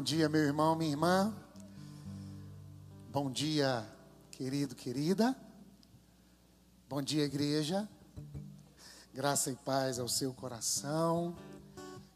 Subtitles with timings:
[0.00, 1.36] Bom dia, meu irmão, minha irmã.
[3.12, 3.86] Bom dia,
[4.30, 5.36] querido, querida.
[6.88, 7.86] Bom dia, igreja.
[9.12, 11.36] Graça e paz ao seu coração.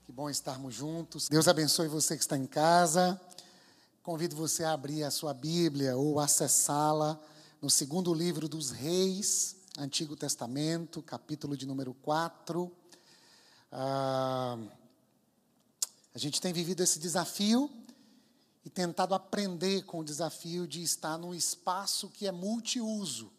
[0.07, 1.29] Que bom estarmos juntos.
[1.29, 3.21] Deus abençoe você que está em casa.
[4.03, 7.21] Convido você a abrir a sua Bíblia ou acessá-la
[7.61, 12.73] no segundo livro dos Reis, Antigo Testamento, capítulo de número 4.
[13.71, 14.57] Ah,
[16.15, 17.84] a gente tem vivido esse desafio
[18.65, 23.31] e tentado aprender com o desafio de estar num espaço que é multiuso.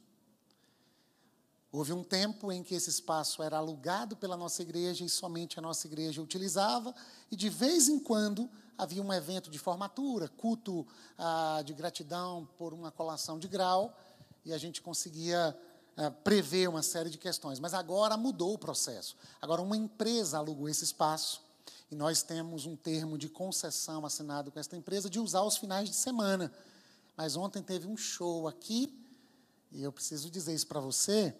[1.71, 5.61] Houve um tempo em que esse espaço era alugado pela nossa igreja e somente a
[5.61, 6.95] nossa igreja utilizava,
[7.29, 12.73] e de vez em quando havia um evento de formatura, culto ah, de gratidão por
[12.73, 13.97] uma colação de grau,
[14.45, 15.57] e a gente conseguia
[15.97, 17.59] ah, prever uma série de questões.
[17.59, 19.17] Mas agora mudou o processo.
[19.41, 21.44] Agora, uma empresa alugou esse espaço
[21.89, 25.89] e nós temos um termo de concessão assinado com esta empresa de usar os finais
[25.89, 26.51] de semana.
[27.15, 28.93] Mas ontem teve um show aqui,
[29.71, 31.33] e eu preciso dizer isso para você.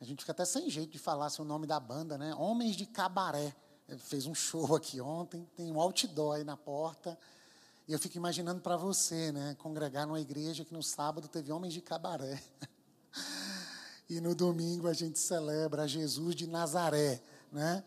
[0.00, 2.34] A gente fica até sem jeito de falar seu nome da banda, né?
[2.34, 3.54] Homens de Cabaré.
[3.88, 7.18] Ele fez um show aqui ontem, tem um outdoor aí na porta.
[7.86, 9.56] E eu fico imaginando para você, né?
[9.58, 12.42] Congregar numa igreja que no sábado teve Homens de Cabaré.
[14.10, 17.20] E no domingo a gente celebra Jesus de Nazaré,
[17.52, 17.84] né?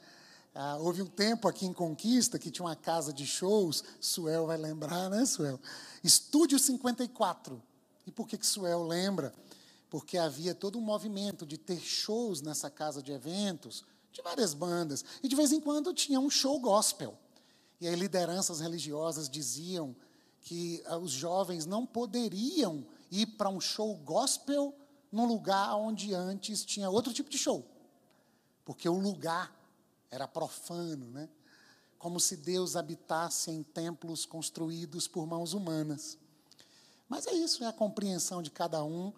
[0.54, 4.58] Ah, houve um tempo aqui em Conquista que tinha uma casa de shows, Suel vai
[4.58, 5.58] lembrar, né, Suel?
[6.04, 7.62] Estúdio 54.
[8.06, 9.34] E por que, que Suel lembra?
[9.90, 15.06] Porque havia todo um movimento de ter shows nessa casa de eventos, de várias bandas.
[15.24, 17.18] E de vez em quando tinha um show gospel.
[17.80, 19.96] E aí lideranças religiosas diziam
[20.42, 24.76] que ah, os jovens não poderiam ir para um show gospel
[25.10, 27.66] num lugar onde antes tinha outro tipo de show.
[28.66, 29.61] Porque o lugar
[30.12, 31.30] era profano, né?
[31.98, 36.18] Como se Deus habitasse em templos construídos por mãos humanas.
[37.08, 39.14] Mas é isso, é a compreensão de cada um,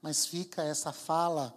[0.00, 1.56] mas fica essa fala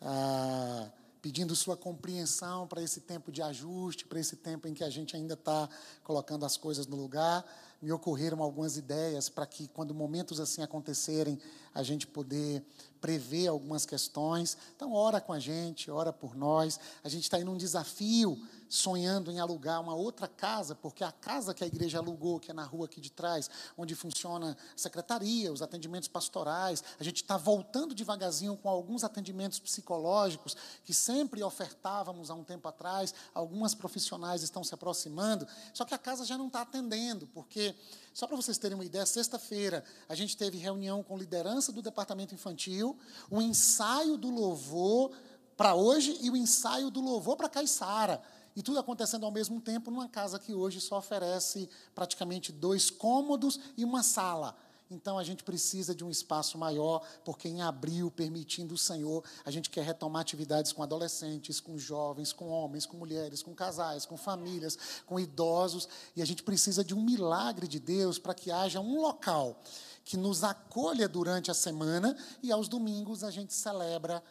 [0.00, 0.88] ah,
[1.20, 5.14] pedindo sua compreensão para esse tempo de ajuste, para esse tempo em que a gente
[5.14, 5.68] ainda está
[6.02, 7.44] colocando as coisas no lugar.
[7.80, 11.38] Me ocorreram algumas ideias para que, quando momentos assim acontecerem,
[11.74, 12.62] a gente poder
[13.00, 14.56] prever algumas questões.
[14.76, 16.78] Então, ora com a gente, ora por nós.
[17.02, 18.38] A gente está indo um desafio
[18.70, 22.54] sonhando em alugar uma outra casa, porque a casa que a igreja alugou, que é
[22.54, 27.36] na rua aqui de trás, onde funciona a secretaria, os atendimentos pastorais, a gente está
[27.36, 34.44] voltando devagarzinho com alguns atendimentos psicológicos que sempre ofertávamos há um tempo atrás, algumas profissionais
[34.44, 37.74] estão se aproximando, só que a casa já não está atendendo, porque,
[38.14, 42.36] só para vocês terem uma ideia, sexta-feira a gente teve reunião com liderança do departamento
[42.36, 42.96] infantil,
[43.28, 45.10] o ensaio do louvor
[45.56, 48.22] para hoje e o ensaio do louvor para Caiçara.
[48.60, 53.58] E tudo acontecendo ao mesmo tempo numa casa que hoje só oferece praticamente dois cômodos
[53.74, 54.54] e uma sala.
[54.90, 59.50] Então a gente precisa de um espaço maior, porque em abril, permitindo o Senhor, a
[59.50, 64.18] gente quer retomar atividades com adolescentes, com jovens, com homens, com mulheres, com casais, com
[64.18, 68.78] famílias, com idosos, e a gente precisa de um milagre de Deus para que haja
[68.78, 69.58] um local
[70.04, 74.22] que nos acolha durante a semana e aos domingos a gente celebra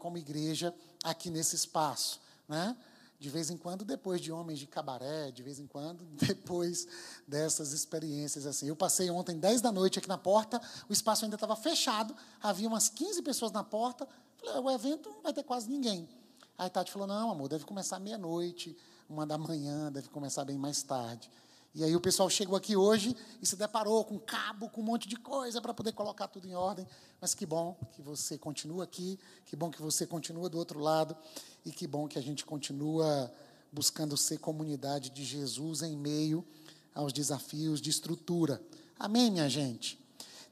[0.00, 2.76] como igreja aqui nesse espaço, né?
[3.18, 6.86] De vez em quando, depois de homens de cabaré, de vez em quando, depois
[7.26, 8.68] dessas experiências assim.
[8.68, 12.68] Eu passei ontem, 10 da noite, aqui na porta, o espaço ainda estava fechado, havia
[12.68, 14.06] umas 15 pessoas na porta.
[14.36, 16.08] Falei, o evento não vai ter quase ninguém.
[16.56, 18.76] Aí Tati falou: não, amor, deve começar meia-noite,
[19.08, 21.30] uma da manhã, deve começar bem mais tarde.
[21.74, 25.06] E aí o pessoal chegou aqui hoje e se deparou com cabo, com um monte
[25.06, 26.86] de coisa para poder colocar tudo em ordem.
[27.20, 31.16] Mas que bom que você continua aqui, que bom que você continua do outro lado
[31.64, 33.32] e que bom que a gente continua
[33.70, 36.44] buscando ser comunidade de Jesus em meio
[36.94, 38.62] aos desafios de estrutura.
[38.98, 40.00] Amém, minha gente?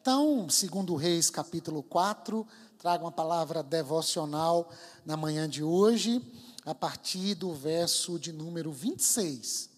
[0.00, 2.46] Então, segundo Reis, capítulo 4,
[2.78, 4.70] trago uma palavra devocional
[5.04, 6.22] na manhã de hoje,
[6.64, 9.75] a partir do verso de número 26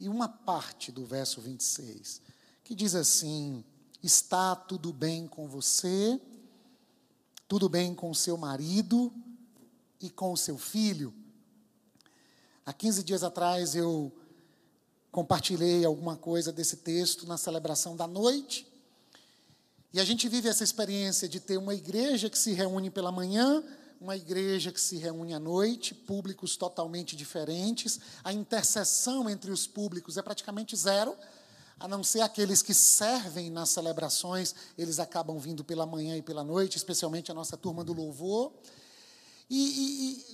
[0.00, 2.20] e uma parte do verso 26,
[2.62, 3.64] que diz assim:
[4.02, 6.20] Está tudo bem com você,
[7.48, 9.12] tudo bem com seu marido
[10.00, 11.12] e com seu filho.
[12.64, 14.12] Há 15 dias atrás eu
[15.10, 18.66] compartilhei alguma coisa desse texto na celebração da noite.
[19.92, 23.64] E a gente vive essa experiência de ter uma igreja que se reúne pela manhã
[24.00, 30.16] uma igreja que se reúne à noite, públicos totalmente diferentes, a interseção entre os públicos
[30.16, 31.16] é praticamente zero,
[31.80, 36.42] a não ser aqueles que servem nas celebrações, eles acabam vindo pela manhã e pela
[36.42, 38.52] noite, especialmente a nossa turma do louvor.
[39.48, 39.56] E,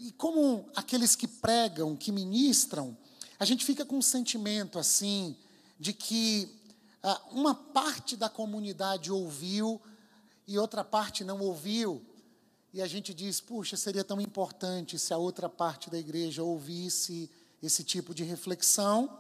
[0.02, 2.96] e, e como aqueles que pregam, que ministram,
[3.38, 5.37] a gente fica com um sentimento assim,
[5.78, 6.49] de que
[7.02, 9.81] ah, uma parte da comunidade ouviu
[10.46, 12.02] e outra parte não ouviu.
[12.75, 17.31] E a gente diz, puxa, seria tão importante se a outra parte da igreja ouvisse
[17.62, 19.17] esse tipo de reflexão.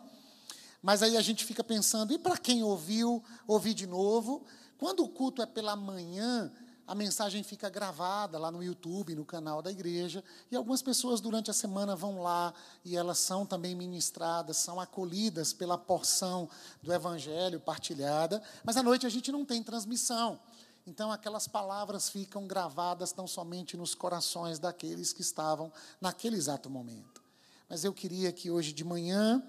[0.82, 4.44] Mas aí a gente fica pensando, e para quem ouviu, ouvir de novo?
[4.76, 6.50] Quando o culto é pela manhã,
[6.84, 11.48] a mensagem fica gravada lá no YouTube, no canal da igreja, e algumas pessoas durante
[11.48, 12.52] a semana vão lá
[12.84, 16.50] e elas são também ministradas, são acolhidas pela porção
[16.82, 20.40] do evangelho partilhada, mas à noite a gente não tem transmissão.
[20.86, 27.22] Então aquelas palavras ficam gravadas tão somente nos corações daqueles que estavam naquele exato momento.
[27.68, 29.42] Mas eu queria que hoje de manhã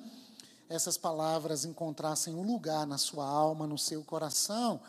[0.69, 4.81] essas palavras encontrassem um lugar na sua alma, no seu coração,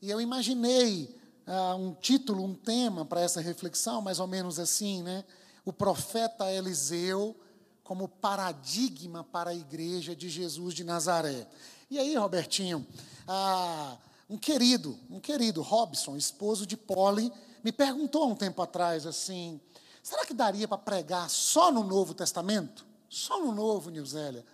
[0.00, 5.02] e eu imaginei uh, um título, um tema para essa reflexão, mais ou menos assim,
[5.02, 5.24] né?
[5.64, 7.34] O profeta Eliseu
[7.82, 11.48] como paradigma para a igreja de Jesus de Nazaré.
[11.90, 12.86] E aí, Robertinho,
[13.28, 17.32] uh, um querido, um querido, Robson, esposo de Polly,
[17.62, 19.60] me perguntou há um tempo atrás assim:
[20.02, 22.86] será que daria para pregar só no Novo Testamento?
[23.08, 24.44] Só no Novo, Nilzélia?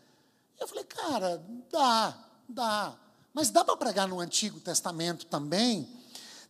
[0.60, 2.16] Eu falei, cara, dá,
[2.48, 2.98] dá.
[3.34, 5.88] Mas dá para pregar no Antigo Testamento também?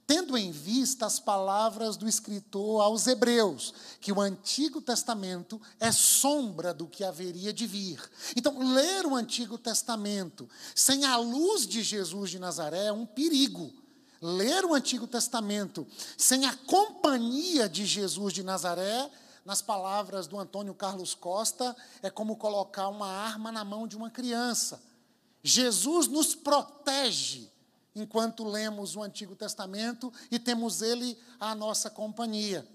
[0.07, 6.75] Tendo em vista as palavras do escritor aos Hebreus, que o Antigo Testamento é sombra
[6.75, 8.01] do que haveria de vir.
[8.37, 13.73] Então, ler o Antigo Testamento sem a luz de Jesus de Nazaré é um perigo.
[14.21, 19.11] Ler o Antigo Testamento sem a companhia de Jesus de Nazaré,
[19.45, 24.11] nas palavras do Antônio Carlos Costa, é como colocar uma arma na mão de uma
[24.11, 24.81] criança.
[25.43, 27.51] Jesus nos protege
[27.95, 32.67] enquanto lemos o Antigo Testamento e temos ele à nossa companhia.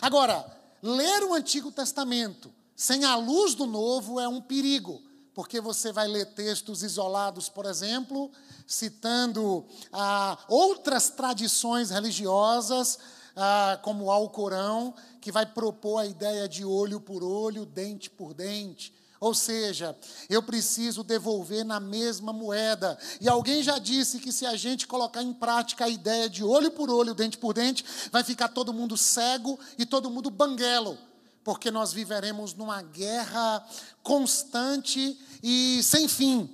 [0.00, 0.44] Agora,
[0.82, 5.02] ler o Antigo Testamento sem a luz do Novo é um perigo,
[5.34, 8.30] porque você vai ler textos isolados, por exemplo,
[8.66, 12.98] citando ah, outras tradições religiosas,
[13.36, 18.34] ah, como o Alcorão, que vai propor a ideia de olho por olho, dente por
[18.34, 19.96] dente, ou seja,
[20.28, 22.98] eu preciso devolver na mesma moeda.
[23.20, 26.72] E alguém já disse que se a gente colocar em prática a ideia de olho
[26.72, 30.98] por olho, dente por dente, vai ficar todo mundo cego e todo mundo banguelo.
[31.44, 33.64] Porque nós viveremos numa guerra
[34.02, 36.50] constante e sem fim.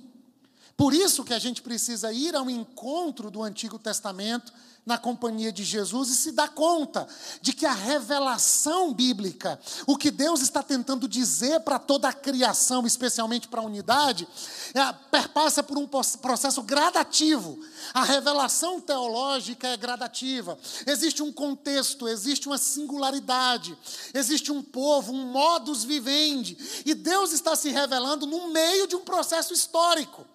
[0.77, 4.53] Por isso que a gente precisa ir ao encontro do Antigo Testamento
[4.89, 7.07] na companhia de Jesus e se dá conta
[7.43, 12.87] de que a revelação bíblica, o que Deus está tentando dizer para toda a criação,
[12.87, 14.27] especialmente para a unidade,
[14.73, 17.59] é, perpassa por um processo gradativo.
[17.93, 20.57] A revelação teológica é gradativa.
[20.87, 23.77] Existe um contexto, existe uma singularidade,
[24.11, 29.01] existe um povo, um modus vivendi, e Deus está se revelando no meio de um
[29.01, 30.25] processo histórico.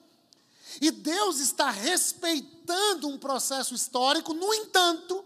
[0.81, 5.25] E Deus está respeitando um processo histórico, no entanto,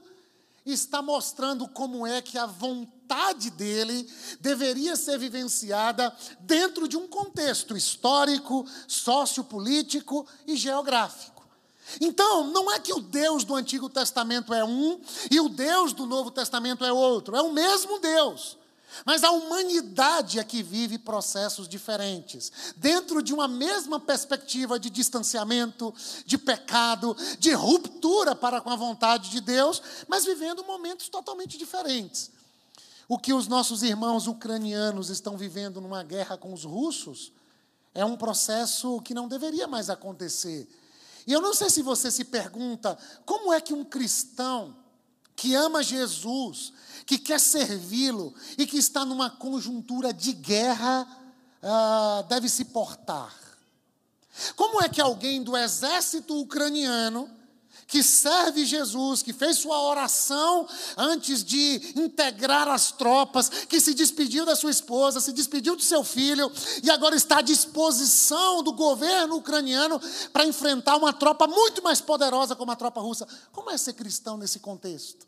[0.65, 4.07] está mostrando como é que a vontade dele
[4.41, 11.39] deveria ser vivenciada dentro de um contexto histórico, sociopolítico e geográfico.
[12.01, 16.05] Então, não é que o Deus do Antigo Testamento é um e o Deus do
[16.05, 18.58] Novo Testamento é outro, é o mesmo Deus.
[19.05, 25.95] Mas a humanidade é que vive processos diferentes, dentro de uma mesma perspectiva de distanciamento,
[26.25, 32.31] de pecado, de ruptura para com a vontade de Deus, mas vivendo momentos totalmente diferentes.
[33.09, 37.33] O que os nossos irmãos ucranianos estão vivendo numa guerra com os russos
[37.95, 40.69] é um processo que não deveria mais acontecer.
[41.27, 44.77] E eu não sei se você se pergunta como é que um cristão
[45.39, 46.73] que ama Jesus,
[47.07, 51.07] que quer servi-lo e que está numa conjuntura de guerra,
[51.63, 53.33] uh, deve se portar.
[54.57, 57.31] Como é que alguém do exército ucraniano,
[57.87, 60.67] que serve Jesus, que fez sua oração
[60.97, 66.03] antes de integrar as tropas, que se despediu da sua esposa, se despediu do seu
[66.03, 66.51] filho
[66.83, 70.01] e agora está à disposição do governo ucraniano
[70.33, 73.27] para enfrentar uma tropa muito mais poderosa como a tropa russa.
[73.53, 75.28] Como é ser cristão nesse contexto?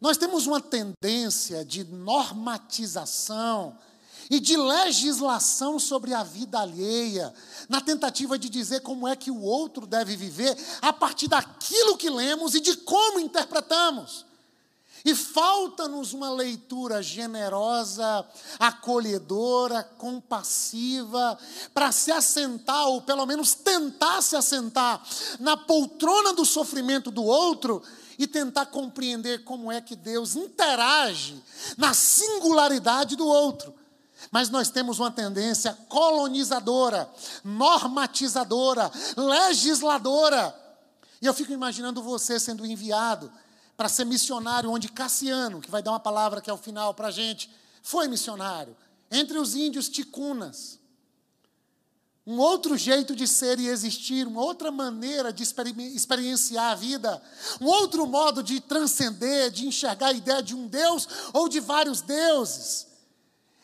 [0.00, 3.78] Nós temos uma tendência de normatização
[4.28, 7.32] e de legislação sobre a vida alheia,
[7.68, 12.10] na tentativa de dizer como é que o outro deve viver a partir daquilo que
[12.10, 14.25] lemos e de como interpretamos.
[15.06, 18.26] E falta-nos uma leitura generosa,
[18.58, 21.38] acolhedora, compassiva,
[21.72, 25.00] para se assentar, ou pelo menos tentar se assentar,
[25.38, 27.80] na poltrona do sofrimento do outro
[28.18, 31.40] e tentar compreender como é que Deus interage
[31.78, 33.72] na singularidade do outro.
[34.32, 37.08] Mas nós temos uma tendência colonizadora,
[37.44, 40.52] normatizadora, legisladora.
[41.22, 43.30] E eu fico imaginando você sendo enviado
[43.76, 47.08] para ser missionário, onde Cassiano, que vai dar uma palavra que é o final para
[47.08, 47.50] a gente,
[47.82, 48.76] foi missionário,
[49.10, 50.78] entre os índios ticunas
[52.26, 57.22] um outro jeito de ser e existir, uma outra maneira de experienciar a vida,
[57.60, 62.00] um outro modo de transcender, de enxergar a ideia de um Deus ou de vários
[62.00, 62.88] deuses.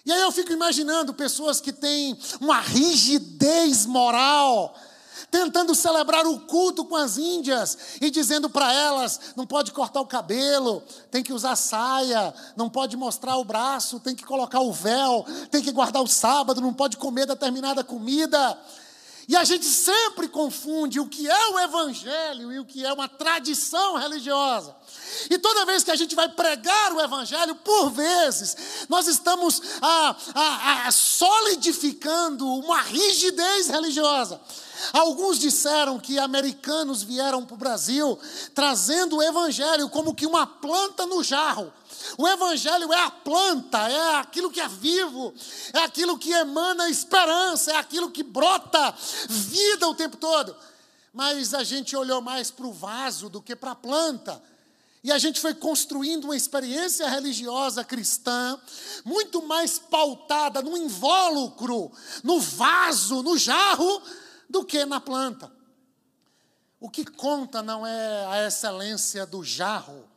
[0.07, 4.77] E aí eu fico imaginando pessoas que têm uma rigidez moral,
[5.31, 10.07] tentando celebrar o culto com as índias e dizendo para elas: não pode cortar o
[10.07, 15.25] cabelo, tem que usar saia, não pode mostrar o braço, tem que colocar o véu,
[15.51, 18.59] tem que guardar o sábado, não pode comer determinada comida.
[19.29, 23.09] E a gente sempre confunde o que é o evangelho e o que é uma
[23.09, 24.75] tradição religiosa.
[25.31, 28.57] E toda vez que a gente vai pregar o evangelho, por vezes,
[28.89, 34.41] nós estamos ah, ah, ah, solidificando uma rigidez religiosa.
[34.93, 38.19] Alguns disseram que americanos vieram para o Brasil
[38.55, 41.73] trazendo o evangelho como que uma planta no jarro.
[42.19, 45.35] O Evangelho é a planta, é aquilo que é vivo,
[45.73, 48.95] é aquilo que emana esperança, é aquilo que brota
[49.29, 50.55] vida o tempo todo.
[51.13, 54.43] Mas a gente olhou mais para o vaso do que para a planta.
[55.05, 58.59] E a gente foi construindo uma experiência religiosa cristã
[59.05, 61.91] muito mais pautada no invólucro,
[62.23, 64.01] no vaso, no jarro,
[64.49, 65.53] do que na planta.
[66.79, 70.09] O que conta não é a excelência do jarro.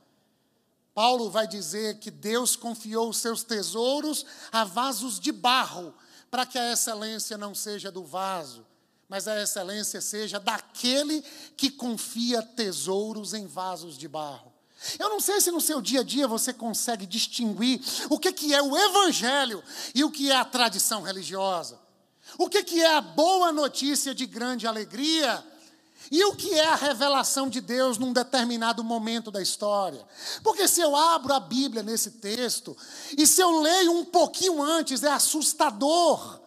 [0.96, 5.94] Paulo vai dizer que Deus confiou os seus tesouros a vasos de barro,
[6.32, 8.66] para que a excelência não seja do vaso,
[9.10, 11.22] mas a excelência seja daquele
[11.58, 14.54] que confia tesouros em vasos de barro.
[14.98, 18.54] Eu não sei se no seu dia a dia você consegue distinguir o que, que
[18.54, 19.62] é o evangelho
[19.94, 21.78] e o que é a tradição religiosa.
[22.38, 25.44] O que, que é a boa notícia de grande alegria?
[26.12, 30.06] E o que é a revelação de Deus num determinado momento da história?
[30.44, 32.76] Porque se eu abro a Bíblia nesse texto,
[33.18, 36.45] e se eu leio um pouquinho antes, é assustador.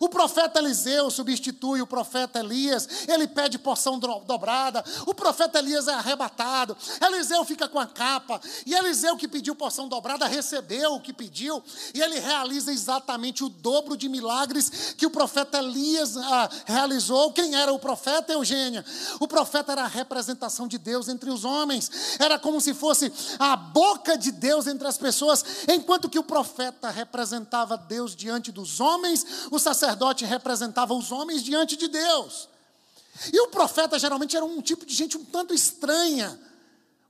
[0.00, 4.82] O profeta Eliseu substitui o profeta Elias, ele pede porção dobrada.
[5.06, 6.76] O profeta Elias é arrebatado.
[7.00, 11.62] Eliseu fica com a capa, e Eliseu que pediu porção dobrada recebeu o que pediu,
[11.94, 17.32] e ele realiza exatamente o dobro de milagres que o profeta Elias ah, realizou.
[17.32, 18.84] Quem era o profeta Eugênia?
[19.20, 23.56] O profeta era a representação de Deus entre os homens, era como se fosse a
[23.56, 29.24] boca de Deus entre as pessoas, enquanto que o profeta representava Deus diante dos homens,
[29.50, 32.48] o sacerdote sacerdote representava os homens diante de Deus.
[33.32, 36.38] E o profeta geralmente era um tipo de gente um tanto estranha.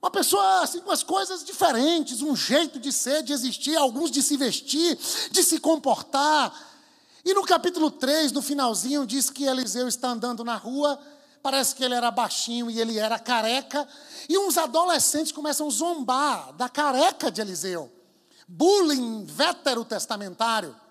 [0.01, 4.23] Uma pessoa assim, com as coisas diferentes, um jeito de ser, de existir, alguns de
[4.23, 4.99] se vestir,
[5.31, 6.53] de se comportar.
[7.25, 10.99] E no capítulo 3, no finalzinho, diz que Eliseu está andando na rua,
[11.41, 13.87] parece que ele era baixinho e ele era careca,
[14.29, 17.93] e uns adolescentes começam a zombar da careca de Eliseu.
[18.49, 20.82] Bullying veterotestamentário.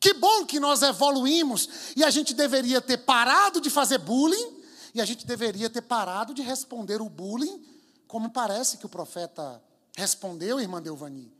[0.00, 4.60] Que bom que nós evoluímos e a gente deveria ter parado de fazer bullying
[4.94, 7.62] e a gente deveria ter parado de responder o bullying
[8.08, 9.62] como parece que o profeta
[9.94, 11.39] respondeu, irmã Delvani.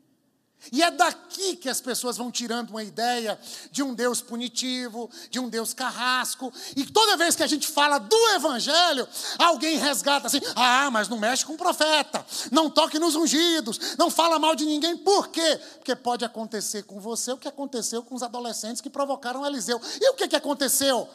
[0.72, 3.38] E é daqui que as pessoas vão tirando uma ideia
[3.70, 6.52] de um Deus punitivo, de um Deus carrasco.
[6.76, 11.18] E toda vez que a gente fala do Evangelho, alguém resgata assim: ah, mas não
[11.18, 14.96] mexe com o profeta, não toque nos ungidos, não fala mal de ninguém.
[14.96, 15.60] Por quê?
[15.76, 19.80] Porque pode acontecer com você o que aconteceu com os adolescentes que provocaram Eliseu.
[20.00, 21.08] E o que, que aconteceu?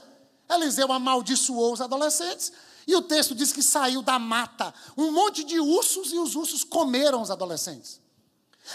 [0.49, 2.51] Eliseu amaldiçoou os adolescentes.
[2.87, 6.63] E o texto diz que saiu da mata um monte de ursos e os ursos
[6.63, 8.04] comeram os adolescentes.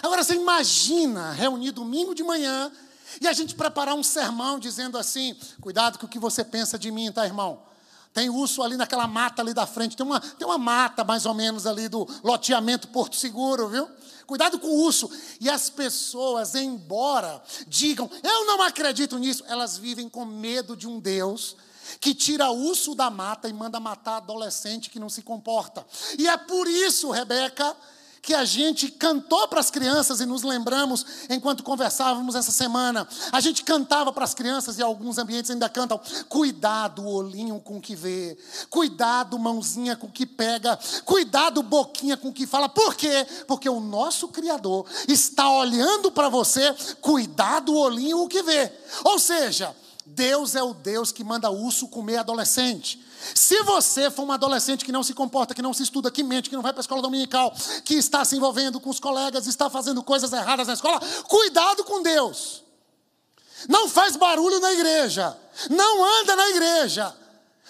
[0.03, 2.71] Agora você imagina reunir domingo de manhã
[3.21, 6.91] e a gente preparar um sermão dizendo assim: cuidado com o que você pensa de
[6.91, 7.63] mim, tá, irmão?
[8.13, 11.35] Tem urso ali naquela mata ali da frente, tem uma, tem uma mata mais ou
[11.35, 13.89] menos ali do loteamento Porto Seguro, viu?
[14.27, 15.09] Cuidado com o urso.
[15.41, 20.99] E as pessoas, embora digam, eu não acredito nisso, elas vivem com medo de um
[20.99, 21.57] Deus
[22.01, 25.85] que tira urso da mata e manda matar adolescente que não se comporta.
[26.19, 27.77] E é por isso, Rebeca,
[28.23, 33.09] que a gente cantou para as crianças e nos lembramos enquanto conversávamos essa semana.
[33.33, 37.81] A gente cantava para as crianças e alguns ambientes ainda cantam: cuidado, olhinho com o
[37.81, 38.37] que vê,
[38.69, 42.69] cuidado, mãozinha com o que pega, cuidado, boquinha com o que fala.
[42.69, 43.27] Por quê?
[43.47, 48.71] Porque o nosso Criador está olhando para você, cuidado, olhinho o que vê.
[49.05, 49.75] Ou seja,
[50.05, 53.10] Deus é o Deus que manda urso comer adolescente.
[53.35, 56.49] Se você for um adolescente que não se comporta, que não se estuda, que mente,
[56.49, 59.69] que não vai para a escola dominical, que está se envolvendo com os colegas, está
[59.69, 62.63] fazendo coisas erradas na escola, cuidado com Deus.
[63.69, 65.37] Não faz barulho na igreja.
[65.69, 67.15] Não anda na igreja.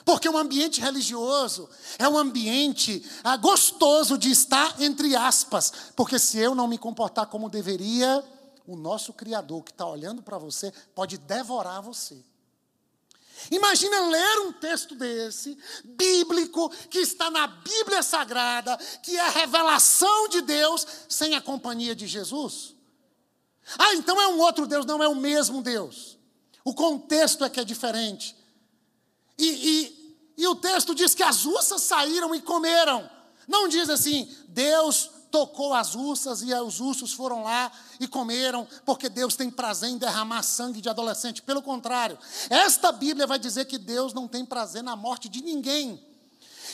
[0.04, 5.72] Porque um ambiente religioso é um ambiente ah, gostoso de estar, entre aspas.
[5.94, 8.24] Porque se eu não me comportar como deveria,
[8.66, 12.24] o nosso Criador que está olhando para você pode devorar você.
[13.50, 20.28] Imagina ler um texto desse, bíblico, que está na Bíblia Sagrada, que é a revelação
[20.28, 22.74] de Deus, sem a companhia de Jesus.
[23.78, 26.18] Ah, então é um outro Deus, não é o mesmo Deus.
[26.64, 28.36] O contexto é que é diferente.
[29.38, 33.08] E, e, e o texto diz que as ursas saíram e comeram.
[33.48, 39.08] Não diz assim, Deus tocou as ursas e os ursos foram lá e comeram, porque
[39.08, 41.42] Deus tem prazer em derramar sangue de adolescente.
[41.42, 42.18] Pelo contrário,
[42.48, 46.02] esta Bíblia vai dizer que Deus não tem prazer na morte de ninguém.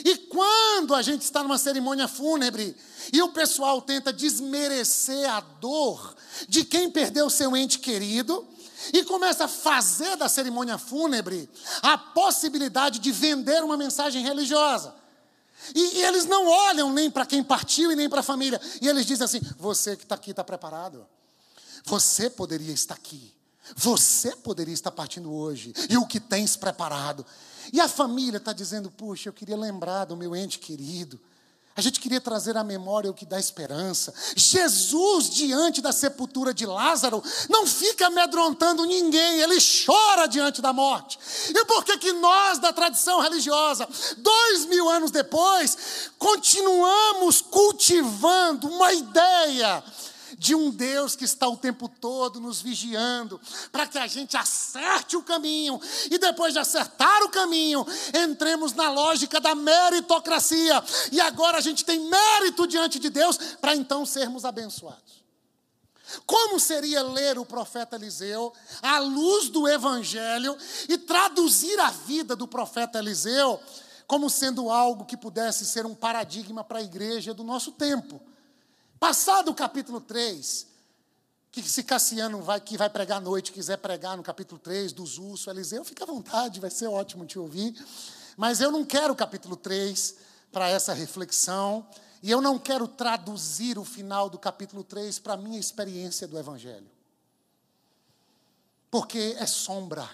[0.04, 2.76] E quando a gente está numa cerimônia fúnebre
[3.12, 6.14] e o pessoal tenta desmerecer a dor
[6.48, 8.46] de quem perdeu seu ente querido,
[8.92, 11.48] e começa a fazer da cerimônia fúnebre
[11.82, 14.94] a possibilidade de vender uma mensagem religiosa.
[15.74, 18.60] E, e eles não olham nem para quem partiu e nem para a família.
[18.80, 21.06] E eles dizem assim: você que está aqui está preparado.
[21.84, 23.32] Você poderia estar aqui.
[23.74, 25.72] Você poderia estar partindo hoje.
[25.88, 27.26] E o que tens preparado.
[27.72, 31.20] E a família está dizendo: puxa, eu queria lembrar do meu ente querido.
[31.76, 34.14] A gente queria trazer à memória o que dá esperança.
[34.34, 41.18] Jesus, diante da sepultura de Lázaro, não fica amedrontando ninguém, ele chora diante da morte.
[41.50, 48.94] E por que, que nós, da tradição religiosa, dois mil anos depois, continuamos cultivando uma
[48.94, 49.84] ideia
[50.38, 53.40] de um Deus que está o tempo todo nos vigiando,
[53.72, 58.90] para que a gente acerte o caminho e depois de acertar o caminho, entremos na
[58.90, 60.82] lógica da meritocracia.
[61.10, 65.24] E agora a gente tem mérito diante de Deus para então sermos abençoados.
[66.24, 70.56] Como seria ler o profeta Eliseu à luz do evangelho
[70.88, 73.60] e traduzir a vida do profeta Eliseu
[74.06, 78.20] como sendo algo que pudesse ser um paradigma para a igreja do nosso tempo?
[79.06, 80.66] Passado o capítulo 3,
[81.52, 85.16] que se Cassiano vai, que vai pregar à noite, quiser pregar no capítulo 3 dos
[85.16, 87.72] ursos, Eliseu, fica à vontade, vai ser ótimo te ouvir.
[88.36, 90.16] Mas eu não quero o capítulo 3
[90.50, 91.86] para essa reflexão,
[92.20, 96.36] e eu não quero traduzir o final do capítulo 3 para a minha experiência do
[96.36, 96.90] Evangelho.
[98.90, 100.10] Porque é sombra.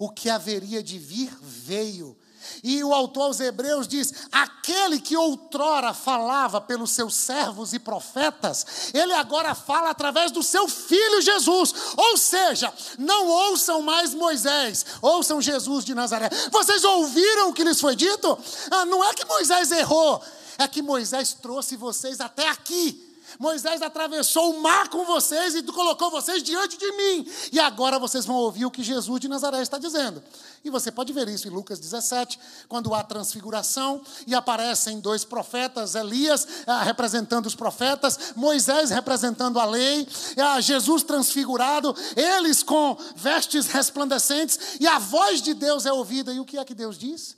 [0.00, 2.18] O que haveria de vir, veio.
[2.62, 8.92] E o autor aos Hebreus diz: aquele que outrora falava pelos seus servos e profetas,
[8.94, 11.74] ele agora fala através do seu filho Jesus.
[11.96, 16.30] Ou seja, não ouçam mais Moisés, ouçam Jesus de Nazaré.
[16.50, 18.38] Vocês ouviram o que lhes foi dito?
[18.70, 20.22] Ah, não é que Moisés errou,
[20.58, 23.03] é que Moisés trouxe vocês até aqui.
[23.38, 27.28] Moisés atravessou o mar com vocês e colocou vocês diante de mim.
[27.52, 30.22] E agora vocês vão ouvir o que Jesus de Nazaré está dizendo.
[30.64, 35.94] E você pode ver isso em Lucas 17, quando há transfiguração e aparecem dois profetas,
[35.94, 40.08] Elias ah, representando os profetas, Moisés representando a lei,
[40.38, 46.32] ah, Jesus transfigurado, eles com vestes resplandecentes, e a voz de Deus é ouvida.
[46.32, 47.36] E o que é que Deus diz?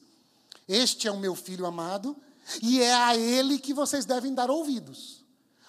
[0.69, 2.17] Este é o meu filho amado,
[2.63, 5.16] e é a ele que vocês devem dar ouvidos.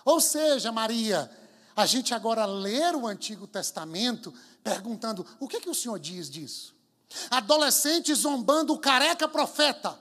[0.08, 1.30] Ou seja, Maria,
[1.76, 6.74] a gente agora lê o Antigo Testamento perguntando: o que, que o Senhor diz disso?
[7.30, 10.00] Adolescente zombando o careca profeta.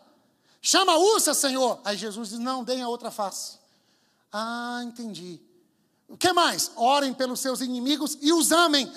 [0.62, 1.80] Chama a ursa, Senhor.
[1.84, 3.58] Aí Jesus diz: não, deem a outra face.
[4.32, 5.40] Ah, entendi.
[6.08, 6.70] O que mais?
[6.76, 8.88] Orem pelos seus inimigos e os amem.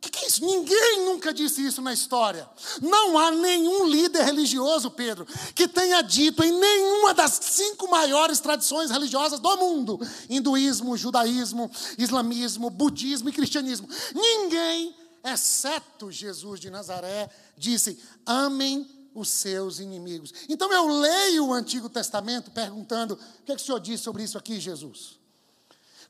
[0.00, 0.44] Que, que, é isso?
[0.44, 2.48] Ninguém nunca disse isso na história.
[2.80, 8.90] Não há nenhum líder religioso, Pedro, que tenha dito em nenhuma das cinco maiores tradições
[8.90, 9.98] religiosas do mundo:
[10.30, 13.88] hinduísmo, judaísmo, islamismo, budismo e cristianismo.
[14.14, 20.32] Ninguém, exceto Jesus de Nazaré, disse: amem os seus inimigos.
[20.48, 24.22] Então eu leio o Antigo Testamento perguntando: o que, é que o senhor diz sobre
[24.22, 25.17] isso aqui, Jesus?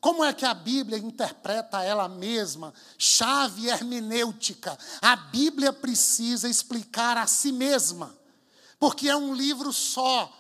[0.01, 2.73] Como é que a Bíblia interpreta ela mesma?
[2.97, 4.79] Chave hermenêutica.
[5.03, 8.17] A Bíblia precisa explicar a si mesma,
[8.79, 10.33] porque é um livro só,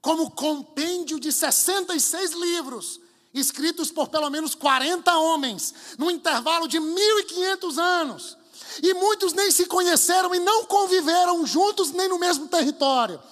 [0.00, 3.00] como compêndio de 66 livros,
[3.34, 8.38] escritos por pelo menos 40 homens, num intervalo de 1.500 anos.
[8.82, 13.22] E muitos nem se conheceram e não conviveram juntos nem no mesmo território,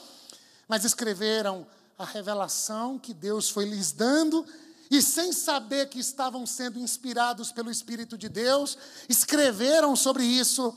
[0.68, 1.66] mas escreveram
[1.98, 4.44] a revelação que Deus foi lhes dando
[4.90, 8.76] e sem saber que estavam sendo inspirados pelo Espírito de Deus,
[9.08, 10.76] escreveram sobre isso,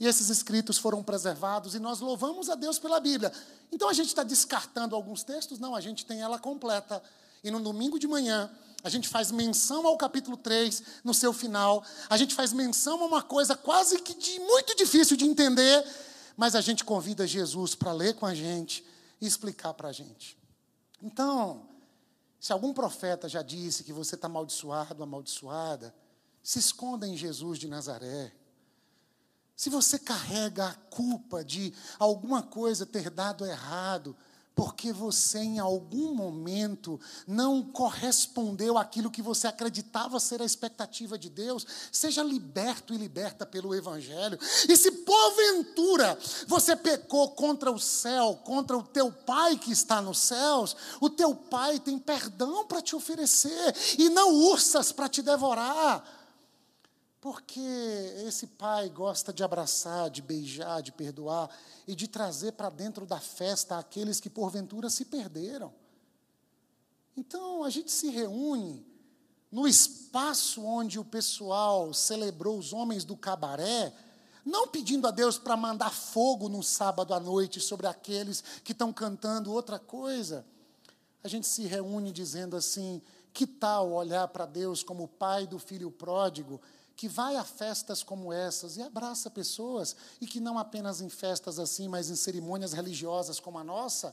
[0.00, 3.32] e esses escritos foram preservados, e nós louvamos a Deus pela Bíblia.
[3.72, 5.58] Então a gente está descartando alguns textos?
[5.58, 7.02] Não, a gente tem ela completa.
[7.42, 8.50] E no domingo de manhã,
[8.82, 13.06] a gente faz menção ao capítulo 3 no seu final, a gente faz menção a
[13.06, 15.84] uma coisa quase que de, muito difícil de entender,
[16.36, 18.84] mas a gente convida Jesus para ler com a gente
[19.20, 20.38] e explicar para a gente.
[21.02, 21.67] Então,
[22.40, 25.94] se algum profeta já disse que você está amaldiçoado, amaldiçoada,
[26.42, 28.32] se esconda em Jesus de Nazaré.
[29.56, 34.16] Se você carrega a culpa de alguma coisa ter dado errado,
[34.58, 41.30] porque você em algum momento não correspondeu àquilo que você acreditava ser a expectativa de
[41.30, 44.36] Deus, seja liberto e liberta pelo Evangelho.
[44.68, 46.18] E se porventura
[46.48, 51.36] você pecou contra o céu, contra o teu Pai que está nos céus, o teu
[51.36, 56.17] Pai tem perdão para te oferecer e não ursas para te devorar.
[57.20, 57.60] Porque
[58.26, 61.50] esse pai gosta de abraçar, de beijar, de perdoar
[61.86, 65.72] e de trazer para dentro da festa aqueles que porventura se perderam.
[67.16, 68.86] Então a gente se reúne
[69.50, 73.92] no espaço onde o pessoal celebrou os homens do cabaré,
[74.44, 78.92] não pedindo a Deus para mandar fogo no sábado à noite sobre aqueles que estão
[78.92, 80.46] cantando outra coisa.
[81.24, 83.02] A gente se reúne dizendo assim:
[83.32, 86.60] que tal olhar para Deus como o pai do filho pródigo
[86.98, 91.60] que vai a festas como essas e abraça pessoas, e que não apenas em festas
[91.60, 94.12] assim, mas em cerimônias religiosas como a nossa,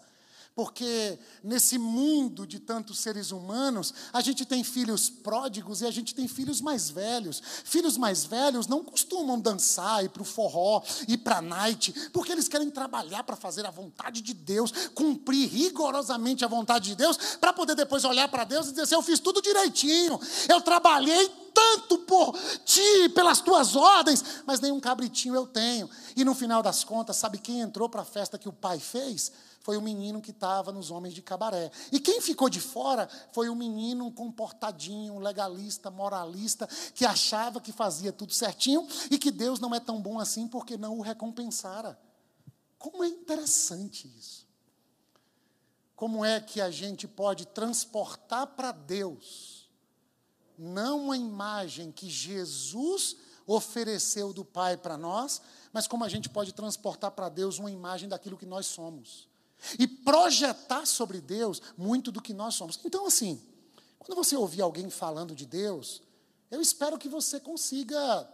[0.54, 6.13] porque nesse mundo de tantos seres humanos, a gente tem filhos pródigos e a gente
[6.13, 7.41] tem filhos mais velhos.
[7.65, 12.32] Filhos mais velhos não costumam dançar, ir para o forró, ir para a night, porque
[12.32, 17.17] eles querem trabalhar para fazer a vontade de Deus, cumprir rigorosamente a vontade de Deus,
[17.41, 21.44] para poder depois olhar para Deus e dizer assim: eu fiz tudo direitinho, eu trabalhei
[21.55, 25.89] tanto por ti, pelas tuas ordens, mas nenhum cabritinho eu tenho.
[26.15, 29.31] E no final das contas, sabe quem entrou para a festa que o pai fez?
[29.65, 31.71] foi o menino que estava nos homens de cabaré.
[31.91, 38.13] E quem ficou de fora foi o menino comportadinho, legalista, moralista, que achava que fazia
[38.13, 41.99] tudo certinho e que Deus não é tão bom assim porque não o recompensara.
[42.77, 44.45] Como é interessante isso.
[45.95, 49.54] Como é que a gente pode transportar para Deus
[50.57, 53.15] não a imagem que Jesus
[53.47, 55.41] ofereceu do Pai para nós,
[55.71, 59.27] mas como a gente pode transportar para Deus uma imagem daquilo que nós somos
[59.79, 62.79] e projetar sobre Deus muito do que nós somos.
[62.83, 63.41] Então, assim,
[63.99, 66.01] quando você ouvir alguém falando de Deus,
[66.51, 68.29] eu espero que você consiga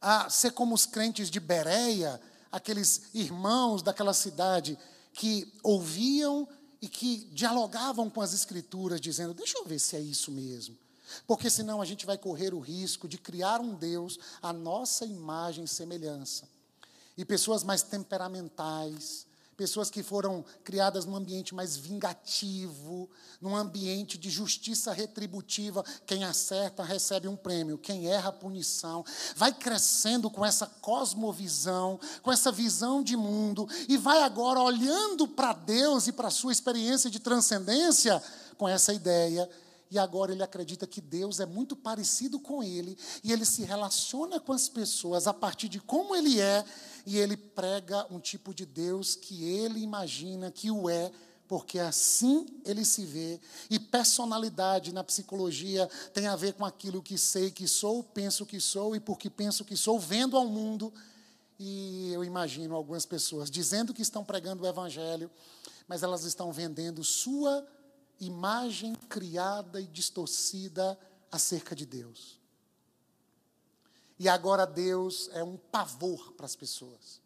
[0.00, 4.78] ah, ser como os crentes de Bereia, aqueles irmãos daquela cidade
[5.12, 6.48] que ouviam
[6.82, 10.76] e que dialogavam com as Escrituras, dizendo: deixa eu ver se é isso mesmo.
[11.26, 15.64] Porque senão a gente vai correr o risco de criar um Deus à nossa imagem
[15.64, 16.48] e semelhança.
[17.16, 23.08] E pessoas mais temperamentais, pessoas que foram criadas num ambiente mais vingativo,
[23.40, 25.84] num ambiente de justiça retributiva.
[26.06, 29.04] Quem acerta recebe um prêmio, quem erra, punição.
[29.36, 35.52] Vai crescendo com essa cosmovisão, com essa visão de mundo, e vai agora olhando para
[35.52, 38.22] Deus e para a sua experiência de transcendência
[38.56, 39.48] com essa ideia
[39.94, 44.40] e agora ele acredita que Deus é muito parecido com ele, e ele se relaciona
[44.40, 46.64] com as pessoas a partir de como ele é,
[47.06, 51.12] e ele prega um tipo de Deus que ele imagina que o é,
[51.46, 53.40] porque assim ele se vê.
[53.70, 58.58] E personalidade na psicologia tem a ver com aquilo que sei que sou, penso que
[58.58, 60.92] sou, e porque penso que sou, vendo ao mundo.
[61.56, 65.30] E eu imagino algumas pessoas dizendo que estão pregando o evangelho,
[65.86, 67.64] mas elas estão vendendo sua
[68.20, 70.98] imagem criada e distorcida
[71.30, 72.40] acerca de Deus.
[74.18, 77.20] E agora Deus é um pavor para as pessoas.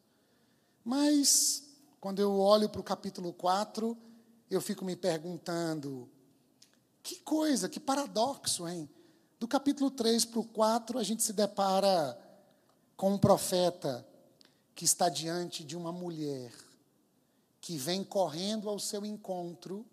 [0.85, 1.65] Mas,
[2.01, 3.97] quando eu olho para o capítulo 4,
[4.51, 6.09] eu fico me perguntando:
[7.03, 8.89] que coisa, que paradoxo, hein?
[9.39, 12.19] Do capítulo 3 para o 4, a gente se depara
[12.97, 14.07] com um profeta
[14.75, 16.53] que está diante de uma mulher
[17.61, 19.85] que vem correndo ao seu encontro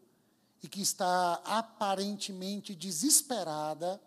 [0.65, 4.01] e que está aparentemente desesperada,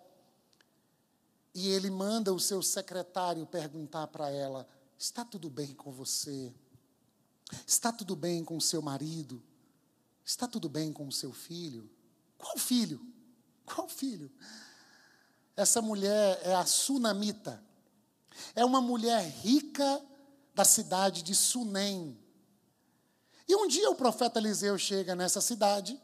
[1.54, 4.68] e ele manda o seu secretário perguntar para ela:
[4.98, 6.52] está tudo bem com você?
[7.64, 9.40] Está tudo bem com o seu marido?
[10.24, 11.88] Está tudo bem com o seu filho?
[12.36, 13.00] Qual filho?
[13.64, 14.28] Qual filho?
[15.54, 17.62] Essa mulher é a Sunamita.
[18.56, 20.04] É uma mulher rica
[20.56, 22.18] da cidade de Sunem.
[23.46, 26.00] E um dia o profeta Eliseu chega nessa cidade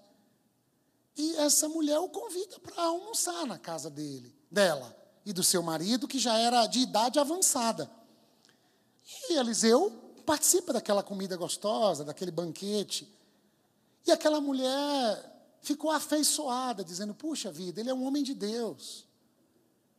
[1.16, 6.08] e essa mulher o convida para almoçar na casa dele, dela e do seu marido,
[6.08, 7.90] que já era de idade avançada.
[9.28, 9.90] E Eliseu
[10.26, 13.08] participa daquela comida gostosa, daquele banquete.
[14.06, 19.06] E aquela mulher ficou afeiçoada, dizendo: puxa vida, ele é um homem de Deus.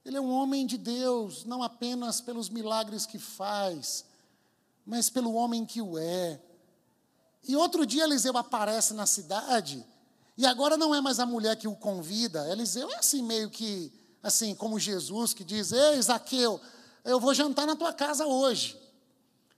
[0.04, 4.06] Ele é um homem de Deus, não apenas pelos milagres que faz,
[4.86, 6.40] mas pelo homem que o é.
[7.48, 9.84] E outro dia Eliseu aparece na cidade,
[10.38, 12.50] e agora não é mais a mulher que o convida.
[12.52, 16.60] Eliseu é assim, meio que, assim, como Jesus, que diz: Ei, Zaqueu,
[17.04, 18.78] eu vou jantar na tua casa hoje.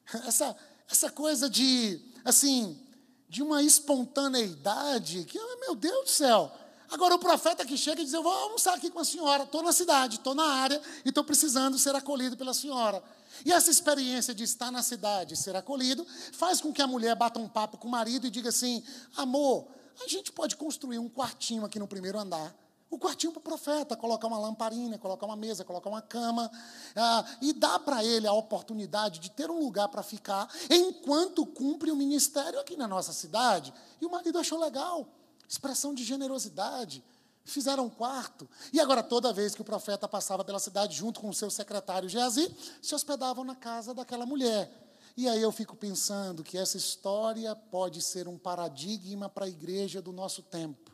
[0.25, 0.55] Essa,
[0.89, 2.79] essa coisa de, assim,
[3.27, 6.49] de uma espontaneidade, que, ah, meu Deus do céu.
[6.89, 9.61] Agora o profeta que chega e diz: Eu vou almoçar aqui com a senhora, estou
[9.61, 13.03] na cidade, estou na área e estou precisando ser acolhido pela senhora.
[13.45, 17.15] E essa experiência de estar na cidade e ser acolhido faz com que a mulher
[17.15, 18.81] bata um papo com o marido e diga assim:
[19.17, 19.67] Amor,
[20.03, 22.55] a gente pode construir um quartinho aqui no primeiro andar.
[22.89, 26.49] O quartinho para o profeta, colocar uma lamparina, colocar uma mesa, colocar uma cama,
[26.95, 31.91] ah, e dar para ele a oportunidade de ter um lugar para ficar, enquanto cumpre
[31.91, 33.73] o ministério aqui na nossa cidade.
[33.99, 35.07] E o marido achou legal
[35.47, 37.03] expressão de generosidade.
[37.45, 38.47] Fizeram um quarto.
[38.73, 42.09] E agora, toda vez que o profeta passava pela cidade, junto com o seu secretário
[42.09, 44.69] Geazi, se hospedavam na casa daquela mulher.
[45.17, 49.99] E aí eu fico pensando que essa história pode ser um paradigma para a igreja
[49.99, 50.91] do nosso tempo.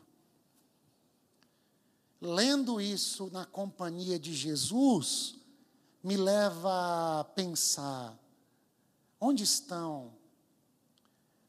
[2.18, 5.34] Lendo isso na companhia de Jesus,
[6.02, 8.18] me leva a pensar:
[9.20, 10.14] onde estão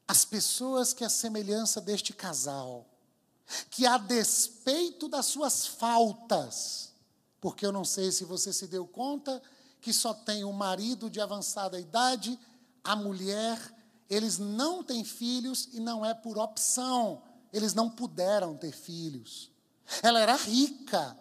[0.06, 2.86] as pessoas que, a semelhança deste casal,
[3.70, 6.92] que a despeito das suas faltas,
[7.40, 9.42] porque eu não sei se você se deu conta
[9.80, 12.38] que só tem o marido de avançada idade,
[12.86, 13.58] a mulher,
[14.08, 17.22] eles não têm filhos e não é por opção,
[17.52, 19.50] eles não puderam ter filhos.
[20.02, 21.16] Ela era rica,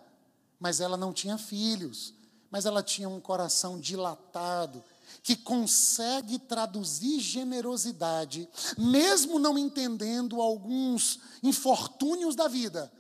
[0.60, 2.14] mas ela não tinha filhos,
[2.50, 4.84] mas ela tinha um coração dilatado,
[5.22, 8.48] que consegue traduzir generosidade,
[8.78, 12.92] mesmo não entendendo alguns infortúnios da vida,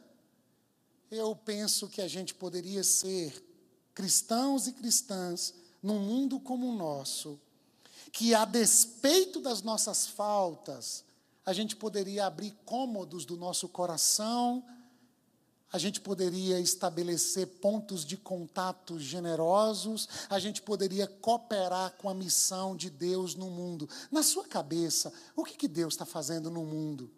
[1.12, 3.43] eu penso que a gente poderia ser
[3.93, 7.39] cristãos e cristãs num mundo como o nosso,
[8.15, 11.04] que a despeito das nossas faltas,
[11.45, 14.63] a gente poderia abrir cômodos do nosso coração
[15.75, 22.78] a gente poderia estabelecer pontos de contato generosos, a gente poderia cooperar com a missão
[22.78, 23.89] de Deus no mundo.
[24.10, 27.12] Na sua cabeça, o que, que Deus está fazendo no mundo?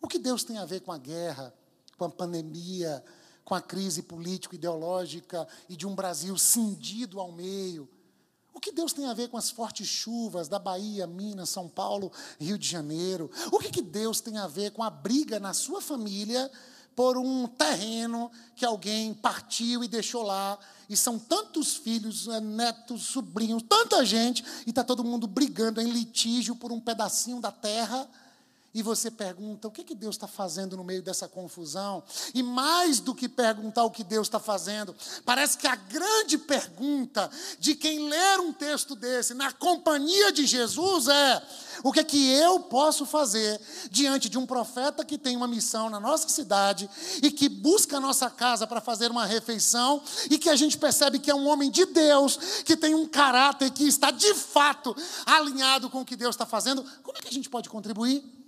[0.00, 1.52] O que Deus tem a ver com a guerra,
[1.98, 3.04] com a pandemia,
[3.44, 7.86] com a crise político-ideológica e de um Brasil cindido ao meio?
[8.52, 12.12] O que Deus tem a ver com as fortes chuvas da Bahia, Minas, São Paulo,
[12.38, 13.30] Rio de Janeiro?
[13.50, 16.50] O que, que Deus tem a ver com a briga na sua família
[16.94, 20.58] por um terreno que alguém partiu e deixou lá.
[20.88, 25.90] E são tantos filhos, eh, netos, sobrinhos, tanta gente, e está todo mundo brigando em
[25.90, 28.06] litígio por um pedacinho da terra
[28.74, 32.02] e você pergunta: o que, que Deus está fazendo no meio dessa confusão?
[32.32, 37.30] E mais do que perguntar o que Deus está fazendo, parece que a grande pergunta
[37.58, 41.42] de quem ler um texto desse na companhia de Jesus é:
[41.84, 45.90] o que é que eu posso fazer diante de um profeta que tem uma missão
[45.90, 46.88] na nossa cidade
[47.22, 51.18] e que busca a nossa casa para fazer uma refeição e que a gente percebe
[51.18, 55.90] que é um homem de Deus, que tem um caráter que está de fato alinhado
[55.90, 56.82] com o que Deus está fazendo?
[57.02, 58.41] Como é que a gente pode contribuir?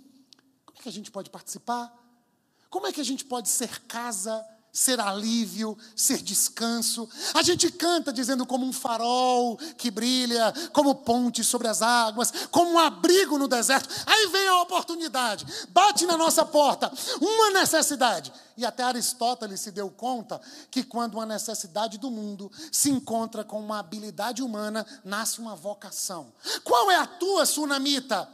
[0.85, 1.91] Que a gente pode participar?
[2.69, 7.09] Como é que a gente pode ser casa, ser alívio, ser descanso?
[7.33, 12.73] A gente canta dizendo como um farol que brilha, como ponte sobre as águas, como
[12.73, 13.89] um abrigo no deserto.
[14.05, 18.31] Aí vem a oportunidade, bate na nossa porta, uma necessidade.
[18.55, 23.59] E até Aristóteles se deu conta que quando uma necessidade do mundo se encontra com
[23.59, 26.31] uma habilidade humana, nasce uma vocação.
[26.63, 28.29] Qual é a tua, sunamita?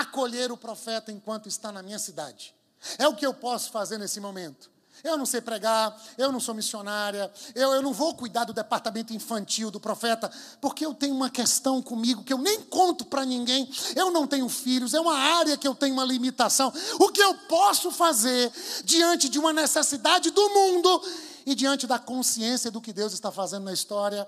[0.00, 2.54] Acolher o profeta enquanto está na minha cidade.
[2.98, 4.70] É o que eu posso fazer nesse momento.
[5.04, 9.12] Eu não sei pregar, eu não sou missionária, eu, eu não vou cuidar do departamento
[9.12, 10.30] infantil do profeta,
[10.60, 13.70] porque eu tenho uma questão comigo que eu nem conto para ninguém.
[13.94, 16.72] Eu não tenho filhos, é uma área que eu tenho uma limitação.
[16.98, 18.50] O que eu posso fazer
[18.84, 21.02] diante de uma necessidade do mundo
[21.44, 24.26] e diante da consciência do que Deus está fazendo na história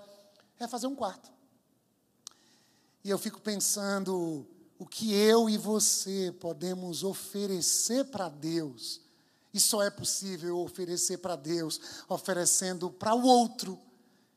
[0.60, 1.30] é fazer um quarto.
[3.02, 4.46] E eu fico pensando,
[4.78, 9.00] o que eu e você podemos oferecer para Deus.
[9.52, 13.78] E só é possível oferecer para Deus oferecendo para o outro.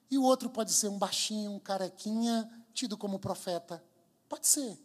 [0.09, 3.83] E o outro pode ser um baixinho, um carequinha, tido como profeta.
[4.27, 4.77] Pode ser.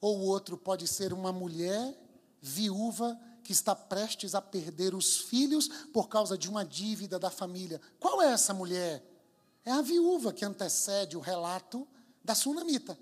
[0.00, 1.94] Ou o outro pode ser uma mulher
[2.40, 7.80] viúva que está prestes a perder os filhos por causa de uma dívida da família.
[8.00, 9.04] Qual é essa mulher?
[9.64, 11.86] É a viúva que antecede o relato
[12.24, 12.98] da sunamita.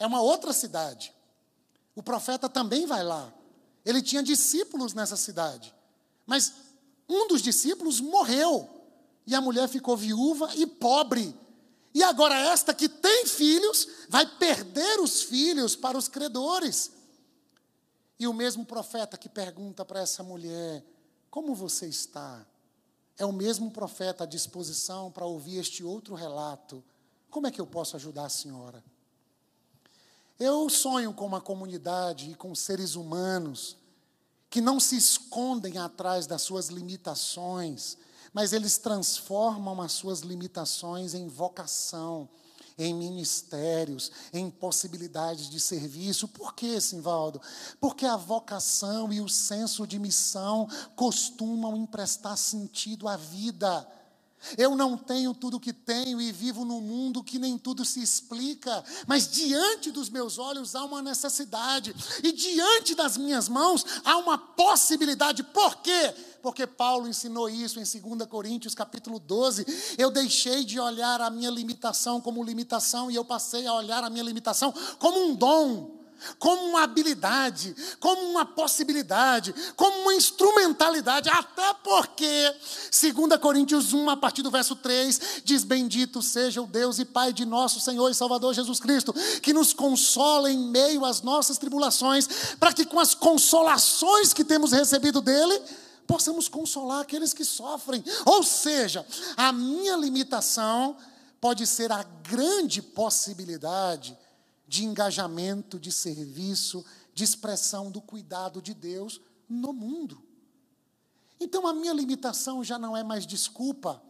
[0.00, 1.14] É uma outra cidade.
[1.94, 3.30] O profeta também vai lá.
[3.84, 5.74] Ele tinha discípulos nessa cidade.
[6.26, 6.54] Mas
[7.06, 8.68] um dos discípulos morreu.
[9.26, 11.38] E a mulher ficou viúva e pobre.
[11.92, 16.92] E agora, esta que tem filhos, vai perder os filhos para os credores.
[18.18, 20.82] E o mesmo profeta que pergunta para essa mulher:
[21.30, 22.46] Como você está?
[23.18, 26.82] É o mesmo profeta à disposição para ouvir este outro relato.
[27.28, 28.82] Como é que eu posso ajudar a senhora?
[30.40, 33.76] Eu sonho com uma comunidade e com seres humanos
[34.48, 37.98] que não se escondem atrás das suas limitações,
[38.32, 42.26] mas eles transformam as suas limitações em vocação,
[42.78, 46.26] em ministérios, em possibilidades de serviço.
[46.26, 47.38] Por que, Simvaldo?
[47.78, 53.86] Porque a vocação e o senso de missão costumam emprestar sentido à vida.
[54.56, 58.02] Eu não tenho tudo o que tenho e vivo num mundo que nem tudo se
[58.02, 64.16] explica, mas diante dos meus olhos há uma necessidade, e diante das minhas mãos há
[64.16, 65.42] uma possibilidade.
[65.42, 66.14] Por quê?
[66.42, 69.66] Porque Paulo ensinou isso em 2 Coríntios capítulo 12.
[69.98, 74.10] Eu deixei de olhar a minha limitação como limitação e eu passei a olhar a
[74.10, 75.99] minha limitação como um dom
[76.38, 82.54] como uma habilidade, como uma possibilidade, como uma instrumentalidade, até porque,
[82.90, 87.32] 2 Coríntios 1, a partir do verso 3, diz: Bendito seja o Deus e Pai
[87.32, 92.28] de nosso Senhor e Salvador Jesus Cristo, que nos consola em meio às nossas tribulações,
[92.58, 95.60] para que com as consolações que temos recebido dele,
[96.06, 98.02] possamos consolar aqueles que sofrem.
[98.26, 99.06] Ou seja,
[99.36, 100.96] a minha limitação
[101.40, 104.18] pode ser a grande possibilidade
[104.70, 110.22] de engajamento, de serviço, de expressão do cuidado de Deus no mundo.
[111.40, 114.00] Então a minha limitação já não é mais desculpa,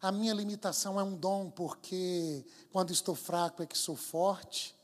[0.00, 2.42] a minha limitação é um dom, porque
[2.72, 4.74] quando estou fraco é que sou forte,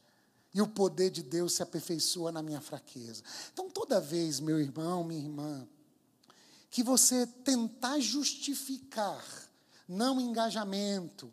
[0.53, 3.23] e o poder de Deus se aperfeiçoa na minha fraqueza.
[3.51, 5.67] Então toda vez, meu irmão, minha irmã,
[6.71, 9.25] que você tentar justificar
[9.89, 11.33] não engajamento,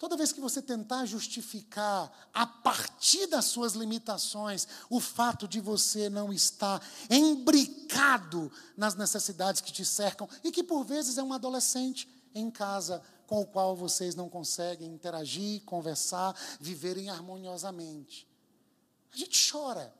[0.00, 6.08] Toda vez que você tentar justificar, a partir das suas limitações, o fato de você
[6.08, 12.08] não estar embricado nas necessidades que te cercam, e que por vezes é um adolescente
[12.34, 18.26] em casa com o qual vocês não conseguem interagir, conversar, viverem harmoniosamente.
[19.12, 19.94] A gente chora.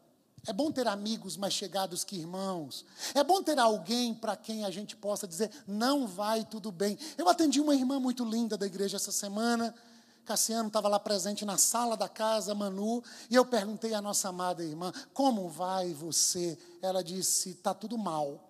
[0.47, 2.87] É bom ter amigos mais chegados que irmãos.
[3.15, 6.99] É bom ter alguém para quem a gente possa dizer, não vai tudo bem.
[7.19, 9.75] Eu atendi uma irmã muito linda da igreja essa semana.
[10.25, 14.65] Cassiano estava lá presente na sala da casa, Manu, e eu perguntei à nossa amada
[14.65, 16.59] irmã: Como vai você?
[16.81, 18.49] Ela disse: Está tudo mal.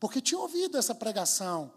[0.00, 1.70] Porque tinha ouvido essa pregação.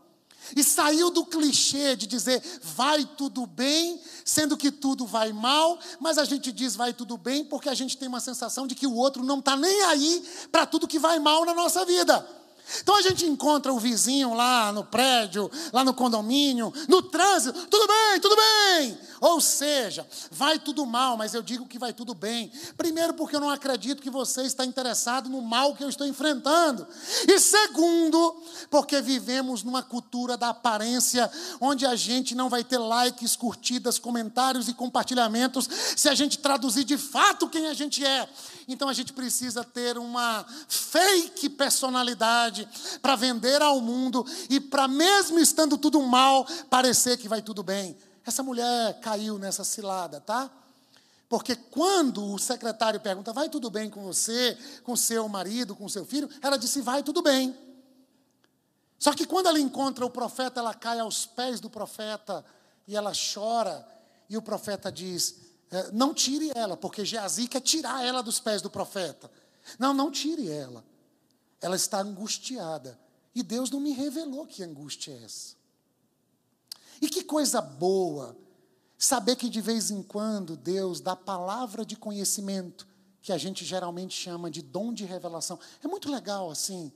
[0.56, 6.18] E saiu do clichê de dizer vai tudo bem, sendo que tudo vai mal, mas
[6.18, 8.96] a gente diz vai tudo bem porque a gente tem uma sensação de que o
[8.96, 12.45] outro não está nem aí para tudo que vai mal na nossa vida.
[12.82, 17.88] Então a gente encontra o vizinho lá no prédio, lá no condomínio, no trânsito, tudo
[17.88, 18.98] bem, tudo bem.
[19.22, 22.52] Ou seja, vai tudo mal, mas eu digo que vai tudo bem.
[22.78, 26.86] Primeiro, porque eu não acredito que você está interessado no mal que eu estou enfrentando.
[27.28, 28.36] E segundo,
[28.70, 34.68] porque vivemos numa cultura da aparência, onde a gente não vai ter likes, curtidas, comentários
[34.68, 38.28] e compartilhamentos se a gente traduzir de fato quem a gente é.
[38.68, 42.68] Então a gente precisa ter uma fake personalidade
[43.02, 47.96] para vender ao mundo e para, mesmo estando tudo mal, parecer que vai tudo bem.
[48.26, 50.50] Essa mulher caiu nessa cilada, tá?
[51.30, 56.06] Porque quando o secretário pergunta, vai tudo bem com você, com seu marido, com seu
[56.06, 56.30] filho?
[56.42, 57.56] Ela disse, vai tudo bem.
[58.98, 62.44] Só que quando ela encontra o profeta, ela cai aos pés do profeta
[62.88, 63.86] e ela chora.
[64.30, 65.36] E o profeta diz:
[65.94, 69.32] não tire ela, porque Geazi quer tirar ela dos pés do profeta.
[69.80, 70.84] Não, não tire ela.
[71.62, 73.00] Ela está angustiada.
[73.34, 75.56] E Deus não me revelou que angústia é essa.
[77.02, 78.38] E que coisa boa
[78.98, 82.88] saber que de vez em quando Deus dá palavra de conhecimento,
[83.22, 85.60] que a gente geralmente chama de dom de revelação.
[85.84, 86.92] É muito legal assim.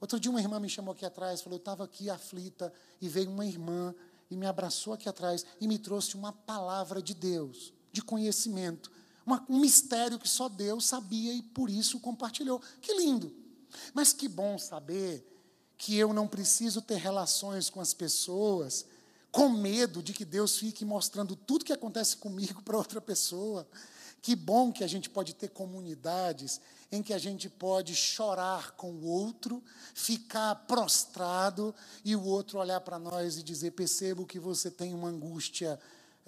[0.00, 3.30] Outro dia uma irmã me chamou aqui atrás, falou: eu estava aqui aflita, e veio
[3.30, 3.94] uma irmã
[4.30, 8.90] e me abraçou aqui atrás e me trouxe uma palavra de Deus de conhecimento.
[9.24, 12.60] Uma, um mistério que só Deus sabia e por isso compartilhou.
[12.80, 13.34] Que lindo!
[13.92, 15.26] Mas que bom saber
[15.76, 18.86] que eu não preciso ter relações com as pessoas
[19.36, 23.68] com medo de que Deus fique mostrando tudo que acontece comigo para outra pessoa.
[24.22, 26.58] Que bom que a gente pode ter comunidades
[26.90, 29.62] em que a gente pode chorar com o outro,
[29.92, 35.08] ficar prostrado e o outro olhar para nós e dizer: Percebo que você tem uma
[35.08, 35.78] angústia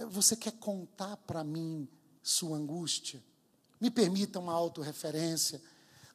[0.06, 1.88] você quer contar para mim
[2.22, 3.22] sua angústia?
[3.80, 5.60] Me permita uma autorreferência.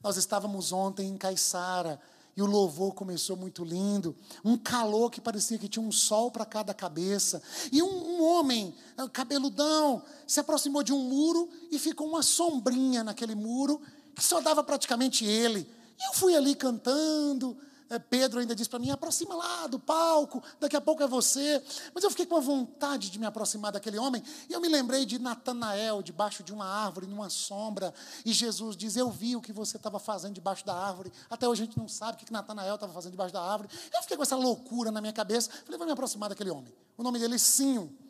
[0.01, 1.99] Nós estávamos ontem em Caiçara
[2.35, 4.15] e o louvor começou muito lindo.
[4.43, 7.41] Um calor que parecia que tinha um sol para cada cabeça.
[7.71, 13.03] E um, um, homem, eh, cabeludão, se aproximou de um muro e ficou uma sombrinha
[13.03, 13.81] naquele muro
[14.15, 15.69] que só dava praticamente ele.
[15.99, 17.55] E eu fui ali cantando,
[17.93, 21.63] é, Pedro ainda disse para mim: aproxima lá do palco, daqui a pouco é você.
[21.93, 25.05] Mas eu fiquei com a vontade de me aproximar daquele homem, e eu me lembrei
[25.05, 27.93] de Natanael, debaixo de uma árvore, numa sombra,
[28.25, 31.11] e Jesus diz: Eu vi o que você estava fazendo debaixo da árvore.
[31.29, 33.69] Até hoje a gente não sabe o que Natanael estava fazendo debaixo da árvore.
[33.93, 36.73] Eu fiquei com essa loucura na minha cabeça, falei: Vou me aproximar daquele homem.
[36.97, 38.03] O nome dele é Sinho.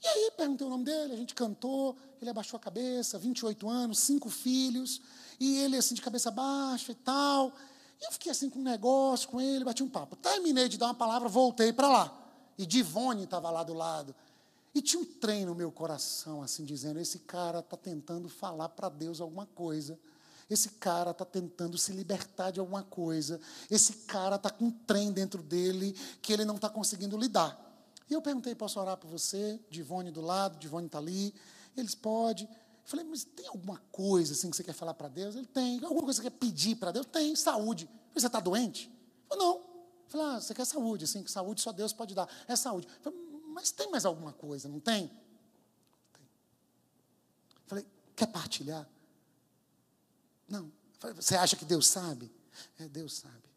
[0.00, 3.98] E aí perguntei o nome dele, a gente cantou, ele abaixou a cabeça, 28 anos,
[3.98, 5.00] cinco filhos,
[5.40, 7.52] e ele assim de cabeça baixa e tal.
[8.00, 10.16] E eu fiquei assim com um negócio com ele, bati um papo.
[10.16, 12.28] Terminei de dar uma palavra, voltei para lá.
[12.56, 14.14] E Divone estava lá do lado.
[14.74, 18.88] E tinha um trem no meu coração, assim, dizendo: esse cara está tentando falar para
[18.88, 19.98] Deus alguma coisa.
[20.48, 23.40] Esse cara está tentando se libertar de alguma coisa.
[23.70, 27.58] Esse cara está com um trem dentro dele que ele não está conseguindo lidar.
[28.08, 29.60] E eu perguntei: posso orar por você?
[29.70, 31.34] Divone do lado, Divone está ali.
[31.76, 32.48] Eles podem.
[32.88, 35.36] Falei, mas tem alguma coisa assim que você quer falar para Deus?
[35.36, 35.74] Ele tem.
[35.84, 37.04] Alguma coisa que você quer pedir para Deus?
[37.04, 37.36] Tem.
[37.36, 37.86] Saúde.
[38.14, 38.90] Você está doente?
[39.28, 39.62] Falei, não.
[40.06, 42.26] Falei, ah, você quer saúde, assim, que saúde só Deus pode dar.
[42.48, 42.88] É saúde.
[43.02, 43.18] Falei,
[43.48, 45.06] mas tem mais alguma coisa, não tem?
[45.06, 46.28] Tem.
[47.66, 47.86] Falei,
[48.16, 48.88] quer partilhar?
[50.48, 50.72] Não.
[50.98, 52.32] Falei, você acha que Deus sabe?
[52.78, 53.50] É, Deus sabe.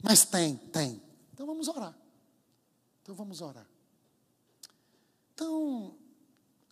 [0.00, 1.02] Mas tem, tem.
[1.32, 1.98] Então vamos orar.
[3.02, 3.66] Então vamos orar.
[5.34, 5.98] Então,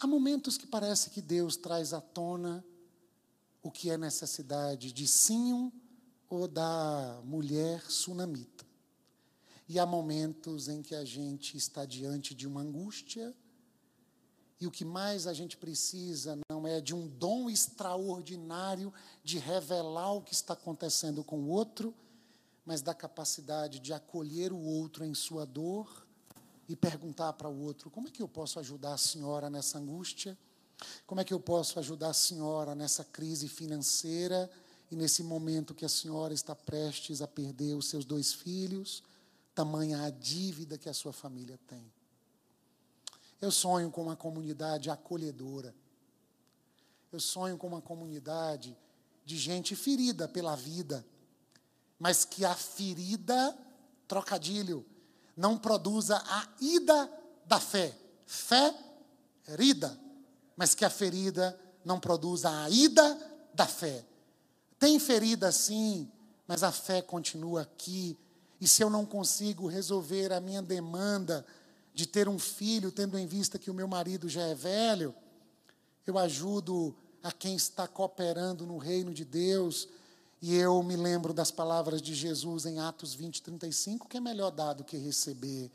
[0.03, 2.65] Há momentos que parece que Deus traz à tona
[3.63, 5.73] o que é necessidade de Sinho
[6.29, 8.67] ou da mulher sunamita.
[9.69, 13.33] E há momentos em que a gente está diante de uma angústia
[14.61, 18.93] e o que mais a gente precisa não é de um dom extraordinário
[19.23, 21.95] de revelar o que está acontecendo com o outro,
[22.67, 26.09] mas da capacidade de acolher o outro em sua dor
[26.73, 30.37] e perguntar para o outro: como é que eu posso ajudar a senhora nessa angústia?
[31.07, 34.51] Como é que eu posso ajudar a senhora nessa crise financeira
[34.91, 39.03] e nesse momento que a senhora está prestes a perder os seus dois filhos?
[39.55, 41.93] Tamanha a dívida que a sua família tem.
[43.39, 45.75] Eu sonho com uma comunidade acolhedora.
[47.13, 48.75] Eu sonho com uma comunidade
[49.27, 51.05] de gente ferida pela vida,
[51.99, 53.57] mas que a ferida,
[54.09, 54.87] trocadilho,
[55.37, 57.11] não produza a ida
[57.47, 57.95] da fé.
[58.27, 58.75] Fé,
[59.49, 59.99] herida,
[60.57, 63.19] mas que a ferida não produza a ida
[63.53, 64.05] da fé.
[64.79, 66.11] Tem ferida sim,
[66.47, 68.19] mas a fé continua aqui.
[68.61, 71.45] E se eu não consigo resolver a minha demanda
[71.95, 75.15] de ter um filho, tendo em vista que o meu marido já é velho,
[76.07, 79.89] eu ajudo a quem está cooperando no reino de Deus
[80.43, 84.51] e eu me lembro das palavras de Jesus em Atos 20, 35, que é melhor
[84.51, 85.71] dar do que receber.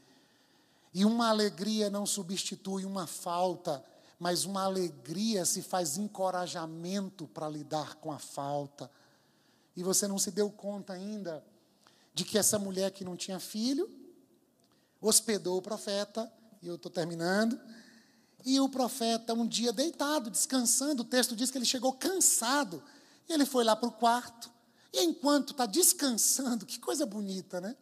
[0.94, 3.82] E uma alegria não substitui uma falta,
[4.20, 8.92] mas uma alegria se faz encorajamento para lidar com a falta.
[9.74, 11.42] E você não se deu conta ainda
[12.14, 13.90] de que essa mulher que não tinha filho
[15.00, 16.30] hospedou o profeta,
[16.62, 17.58] e eu estou terminando,
[18.44, 22.84] e o profeta, um dia deitado, descansando, o texto diz que ele chegou cansado,
[23.30, 24.57] ele foi lá para o quarto,
[25.04, 27.76] enquanto está descansando, que coisa bonita, né?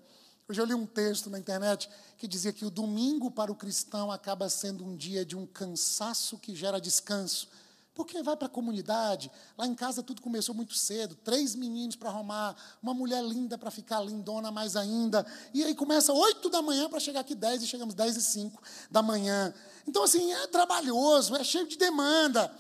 [0.48, 4.12] Hoje eu li um texto na internet que dizia que o domingo para o cristão
[4.12, 7.48] acaba sendo um dia de um cansaço que gera descanso.
[7.96, 12.10] Porque vai para a comunidade, lá em casa tudo começou muito cedo, três meninos para
[12.10, 15.26] arrumar, uma mulher linda para ficar lindona mais ainda.
[15.54, 18.62] E aí começa oito da manhã para chegar aqui dez e chegamos dez e cinco
[18.92, 19.54] da manhã.
[19.88, 22.54] Então, assim, é trabalhoso, é cheio de demanda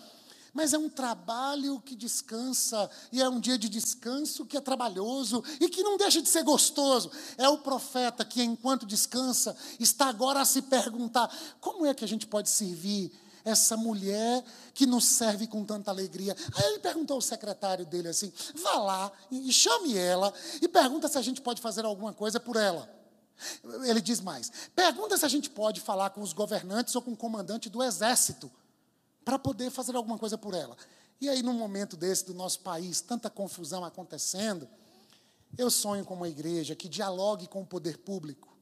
[0.55, 5.43] mas é um trabalho que descansa, e é um dia de descanso que é trabalhoso
[5.59, 7.11] e que não deixa de ser gostoso.
[7.37, 11.29] É o profeta que, enquanto descansa, está agora a se perguntar:
[11.59, 13.11] como é que a gente pode servir
[13.43, 16.33] essa mulher que nos serve com tanta alegria?
[16.55, 21.17] Aí ele perguntou ao secretário dele assim: vá lá e chame ela e pergunta se
[21.17, 22.89] a gente pode fazer alguma coisa por ela.
[23.83, 27.17] Ele diz mais: pergunta se a gente pode falar com os governantes ou com o
[27.17, 28.49] comandante do exército
[29.25, 30.77] para poder fazer alguma coisa por ela.
[31.19, 34.69] E aí, num momento desse do nosso país, tanta confusão acontecendo,
[35.57, 38.55] eu sonho com uma igreja que dialogue com o poder público,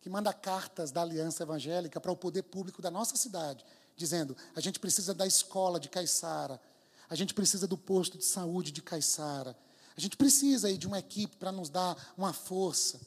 [0.00, 3.64] que manda cartas da aliança evangélica para o poder público da nossa cidade,
[3.96, 6.60] dizendo: a gente precisa da escola de Caiçara,
[7.08, 9.56] a gente precisa do posto de saúde de Caiçara,
[9.96, 13.00] a gente precisa aí de uma equipe para nos dar uma força.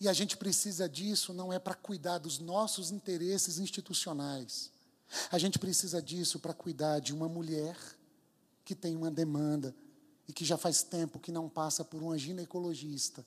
[0.00, 4.70] E a gente precisa disso não é para cuidar dos nossos interesses institucionais.
[5.30, 7.76] A gente precisa disso para cuidar de uma mulher
[8.64, 9.74] que tem uma demanda
[10.26, 13.24] e que já faz tempo que não passa por uma ginecologista.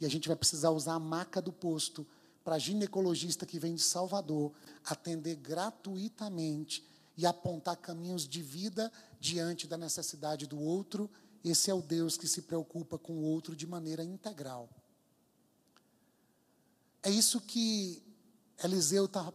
[0.00, 2.06] E a gente vai precisar usar a maca do posto
[2.42, 4.52] para a ginecologista que vem de Salvador
[4.84, 6.82] atender gratuitamente
[7.16, 8.90] e apontar caminhos de vida
[9.20, 11.10] diante da necessidade do outro.
[11.44, 14.70] Esse é o Deus que se preocupa com o outro de maneira integral.
[17.02, 18.02] É isso que
[18.62, 19.32] Eliseu está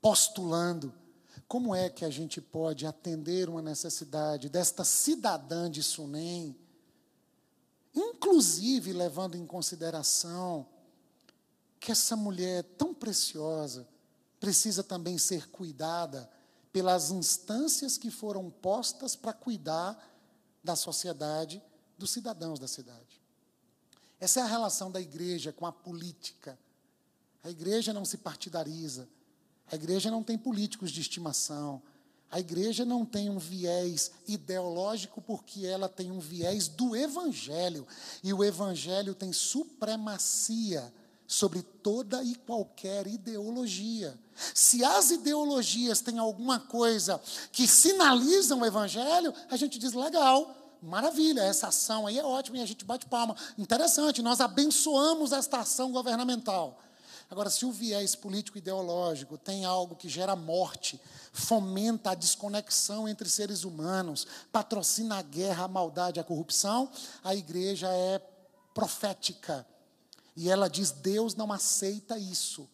[0.00, 0.92] postulando.
[1.46, 6.56] Como é que a gente pode atender uma necessidade desta cidadã de Sunem,
[7.94, 10.66] inclusive levando em consideração
[11.80, 13.88] que essa mulher tão preciosa
[14.38, 16.30] precisa também ser cuidada
[16.72, 19.96] pelas instâncias que foram postas para cuidar
[20.62, 21.62] da sociedade,
[21.96, 23.20] dos cidadãos da cidade.
[24.20, 26.58] Essa é a relação da igreja com a política.
[27.42, 29.08] A igreja não se partidariza.
[29.70, 31.82] A igreja não tem políticos de estimação.
[32.30, 37.86] A igreja não tem um viés ideológico porque ela tem um viés do evangelho.
[38.22, 40.92] E o evangelho tem supremacia
[41.26, 44.18] sobre toda e qualquer ideologia.
[44.54, 47.20] Se as ideologias têm alguma coisa
[47.52, 52.62] que sinalizam o evangelho, a gente diz legal, maravilha, essa ação aí é ótima e
[52.62, 53.36] a gente bate palma.
[53.56, 56.78] Interessante, nós abençoamos esta ação governamental.
[57.30, 60.98] Agora, se o viés político-ideológico tem algo que gera morte,
[61.32, 66.90] fomenta a desconexão entre seres humanos, patrocina a guerra, a maldade, a corrupção,
[67.22, 68.18] a igreja é
[68.72, 69.66] profética
[70.38, 72.68] e ela diz: Deus não aceita isso.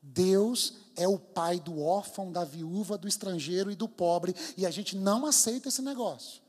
[0.00, 4.70] Deus é o pai do órfão, da viúva, do estrangeiro e do pobre, e a
[4.70, 6.40] gente não aceita esse negócio.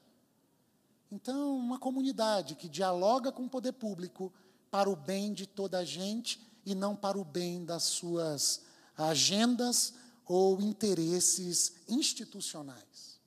[1.11, 4.31] Então, uma comunidade que dialoga com o poder público
[4.71, 8.61] para o bem de toda a gente e não para o bem das suas
[8.97, 9.93] agendas
[10.25, 13.19] ou interesses institucionais.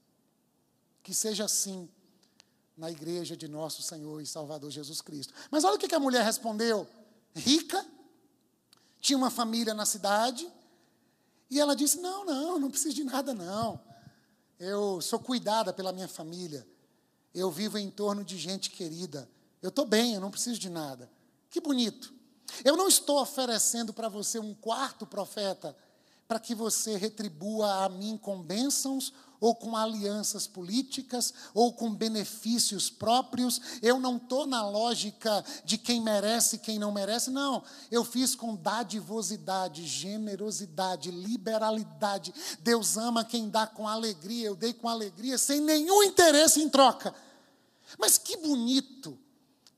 [1.03, 1.89] Que seja assim
[2.77, 5.33] na igreja de nosso Senhor e Salvador Jesus Cristo.
[5.51, 6.87] Mas olha o que a mulher respondeu
[7.35, 7.85] rica,
[9.01, 10.51] tinha uma família na cidade,
[11.51, 13.81] e ela disse: Não, não, não preciso de nada, não.
[14.59, 16.67] Eu sou cuidada pela minha família.
[17.35, 19.29] Eu vivo em torno de gente querida.
[19.61, 21.11] Eu estou bem, eu não preciso de nada.
[21.51, 22.16] Que bonito.
[22.65, 25.77] Eu não estou oferecendo para você um quarto profeta
[26.29, 32.91] para que você retribua a mim com bênçãos ou com alianças políticas, ou com benefícios
[32.91, 33.61] próprios.
[33.83, 37.63] Eu não estou na lógica de quem merece e quem não merece, não.
[37.91, 42.35] Eu fiz com dadivosidade, generosidade, liberalidade.
[42.61, 47.15] Deus ama quem dá com alegria, eu dei com alegria, sem nenhum interesse em troca.
[47.99, 49.19] Mas que bonito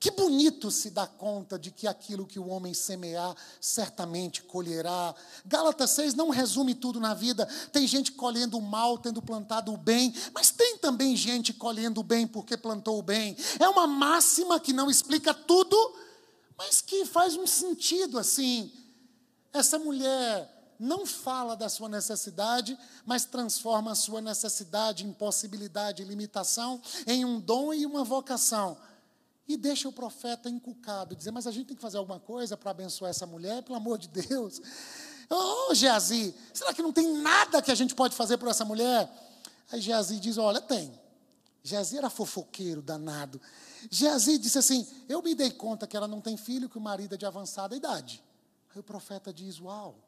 [0.00, 5.12] que bonito se dar conta de que aquilo que o homem semear, certamente colherá.
[5.44, 7.46] Gálatas 6 não resume tudo na vida.
[7.72, 12.04] Tem gente colhendo o mal, tendo plantado o bem, mas tem também gente colhendo o
[12.04, 13.36] bem porque plantou o bem.
[13.58, 15.76] É uma máxima que não explica tudo,
[16.56, 18.72] mas que faz um sentido assim.
[19.52, 27.24] Essa mulher não fala da sua necessidade, mas transforma a sua necessidade, impossibilidade, limitação em
[27.24, 28.78] um dom e uma vocação.
[29.48, 32.70] E deixa o profeta encucado, dizer, mas a gente tem que fazer alguma coisa para
[32.70, 34.60] abençoar essa mulher, pelo amor de Deus.
[35.30, 38.64] Ô oh, Geazi, será que não tem nada que a gente pode fazer por essa
[38.64, 39.10] mulher?
[39.70, 40.92] Aí Geazi diz, olha, tem.
[41.62, 43.40] Geazi era fofoqueiro, danado.
[43.90, 47.14] Geazi disse assim, eu me dei conta que ela não tem filho, que o marido
[47.14, 48.22] é de avançada idade.
[48.74, 49.98] Aí o profeta diz, uau,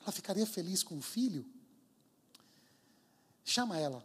[0.00, 1.46] ela ficaria feliz com o filho?
[3.44, 4.04] Chama ela.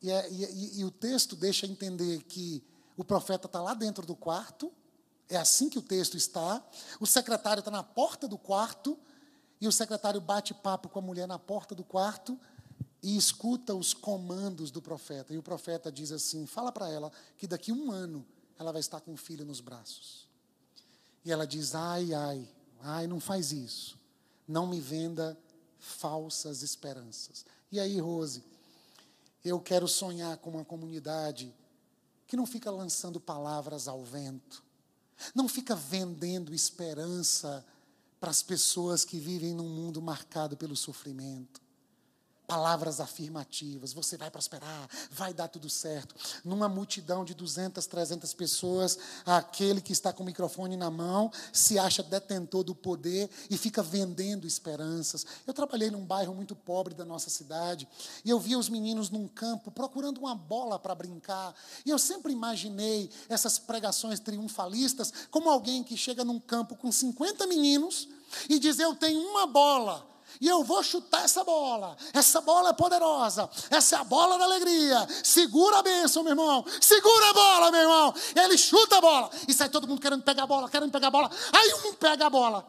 [0.00, 2.62] E, é, e, e, o texto deixa entender que
[2.96, 4.72] o profeta está lá dentro do quarto,
[5.28, 6.62] é assim que o texto está.
[7.00, 8.98] O secretário está na porta do quarto,
[9.60, 12.38] e o secretário bate papo com a mulher na porta do quarto
[13.02, 15.32] e escuta os comandos do profeta.
[15.32, 18.26] E o profeta diz assim: fala para ela que daqui a um ano
[18.58, 20.26] ela vai estar com o filho nos braços.
[21.24, 22.48] E ela diz: ai, ai,
[22.80, 23.96] ai, não faz isso.
[24.48, 25.38] Não me venda
[25.78, 27.46] falsas esperanças.
[27.70, 28.42] E aí, Rose,
[29.44, 31.54] eu quero sonhar com uma comunidade
[32.32, 34.64] que não fica lançando palavras ao vento,
[35.34, 37.62] não fica vendendo esperança
[38.18, 41.61] para as pessoas que vivem num mundo marcado pelo sofrimento
[42.52, 43.94] palavras afirmativas.
[43.94, 46.14] Você vai prosperar, vai dar tudo certo.
[46.44, 51.78] Numa multidão de 200, 300 pessoas, aquele que está com o microfone na mão se
[51.78, 55.24] acha detentor do poder e fica vendendo esperanças.
[55.46, 57.88] Eu trabalhei num bairro muito pobre da nossa cidade
[58.22, 61.54] e eu via os meninos num campo procurando uma bola para brincar.
[61.86, 67.46] E eu sempre imaginei essas pregações triunfalistas como alguém que chega num campo com 50
[67.46, 68.10] meninos
[68.46, 71.96] e diz: Eu tenho uma bola E eu vou chutar essa bola.
[72.12, 73.48] Essa bola é poderosa.
[73.70, 75.06] Essa é a bola da alegria.
[75.22, 76.64] Segura a bênção, meu irmão.
[76.80, 78.14] Segura a bola, meu irmão.
[78.34, 79.30] Ele chuta a bola.
[79.46, 81.30] E sai todo mundo querendo pegar a bola, querendo pegar a bola.
[81.52, 82.66] Aí um pega a bola.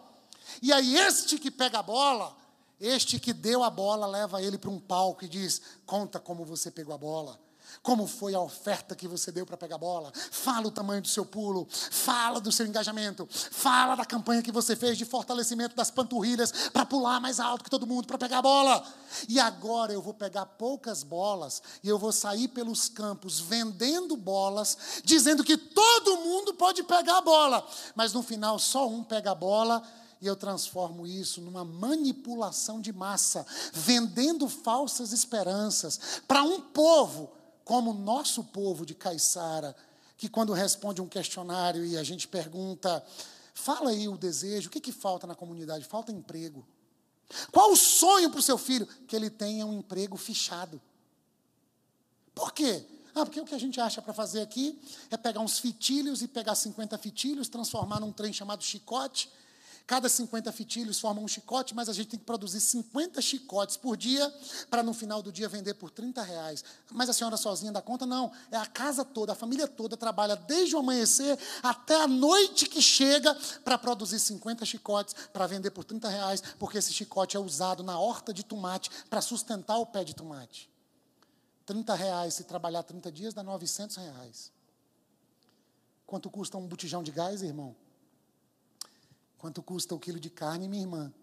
[0.62, 2.36] E aí este que pega a bola,
[2.80, 6.72] este que deu a bola, leva ele para um palco e diz: Conta como você
[6.72, 7.40] pegou a bola.
[7.82, 10.12] Como foi a oferta que você deu para pegar bola?
[10.32, 14.76] Fala o tamanho do seu pulo, fala do seu engajamento, fala da campanha que você
[14.76, 18.86] fez de fortalecimento das panturrilhas para pular mais alto que todo mundo para pegar bola.
[19.28, 25.02] E agora eu vou pegar poucas bolas e eu vou sair pelos campos vendendo bolas,
[25.04, 29.36] dizendo que todo mundo pode pegar a bola, mas no final só um pega a
[29.36, 29.84] bola
[30.24, 37.92] e eu transformo isso numa manipulação de massa, vendendo falsas esperanças para um povo como
[37.92, 39.76] o nosso povo de Caiçara,
[40.18, 43.04] que quando responde um questionário e a gente pergunta,
[43.54, 45.86] fala aí o desejo, o que, que falta na comunidade?
[45.86, 46.66] Falta emprego.
[47.52, 48.86] Qual o sonho para o seu filho?
[49.08, 50.82] Que ele tenha um emprego fichado.
[52.36, 52.86] Por quê?
[53.16, 56.28] Ah, porque o que a gente acha para fazer aqui é pegar uns fitilhos e
[56.28, 59.30] pegar 50 fitilhos, transformar num trem chamado chicote
[59.86, 63.98] Cada 50 fitilhos formam um chicote, mas a gente tem que produzir 50 chicotes por
[63.98, 64.34] dia
[64.70, 66.64] para no final do dia vender por 30 reais.
[66.90, 68.06] Mas a senhora sozinha dá conta?
[68.06, 68.32] Não.
[68.50, 72.82] É a casa toda, a família toda trabalha desde o amanhecer até a noite que
[72.82, 77.84] chega para produzir 50 chicotes para vender por 30 reais, porque esse chicote é usado
[77.84, 80.70] na horta de tomate para sustentar o pé de tomate.
[81.66, 84.52] 30 reais, se trabalhar 30 dias, dá 900 reais.
[86.06, 87.76] Quanto custa um botijão de gás, irmão?
[89.44, 91.14] Quanto custa o quilo de carne, minha irmã?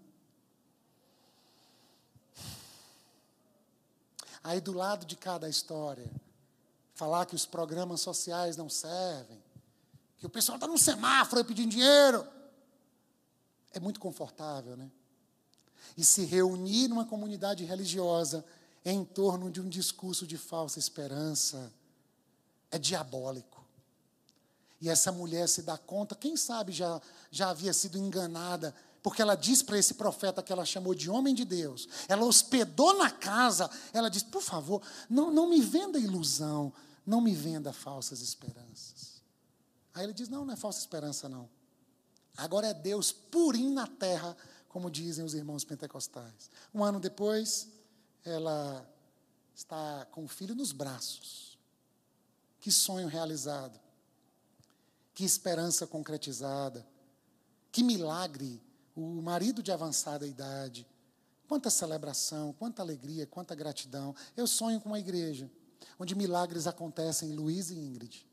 [4.45, 6.07] Aí do lado de cada história,
[6.93, 9.43] falar que os programas sociais não servem,
[10.19, 12.29] que o pessoal está num semáforo pedindo dinheiro.
[13.73, 14.91] É muito confortável, né?
[15.97, 18.45] E se reunir numa comunidade religiosa
[18.85, 21.73] em torno de um discurso de falsa esperança
[22.71, 23.60] é diabólico.
[24.81, 27.01] E essa mulher se dá conta, quem sabe já,
[27.31, 31.35] já havia sido enganada, porque ela diz para esse profeta que ela chamou de homem
[31.35, 36.73] de Deus, ela hospedou na casa, ela diz: por favor, não, não me venda ilusão,
[37.05, 39.23] não me venda falsas esperanças.
[39.93, 41.49] Aí ele diz: não, não é falsa esperança, não.
[42.37, 44.37] Agora é Deus purinho na terra,
[44.69, 46.51] como dizem os irmãos pentecostais.
[46.73, 47.69] Um ano depois,
[48.25, 48.89] ela
[49.55, 51.59] está com o filho nos braços.
[52.61, 53.79] Que sonho realizado.
[55.21, 56.87] Que esperança concretizada.
[57.71, 58.59] Que milagre.
[58.97, 60.87] O marido de avançada idade.
[61.47, 64.17] Quanta celebração, quanta alegria, quanta gratidão.
[64.35, 65.51] Eu sonho com uma igreja
[65.99, 68.27] onde milagres acontecem, Luiz e Ingrid.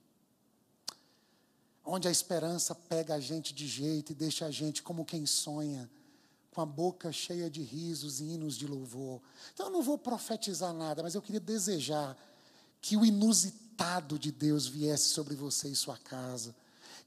[1.83, 5.91] Onde a esperança pega a gente de jeito e deixa a gente como quem sonha,
[6.51, 9.21] com a boca cheia de risos e hinos de louvor.
[9.53, 12.15] Então eu não vou profetizar nada, mas eu queria desejar
[12.79, 16.55] que o inusitado de Deus viesse sobre você e sua casa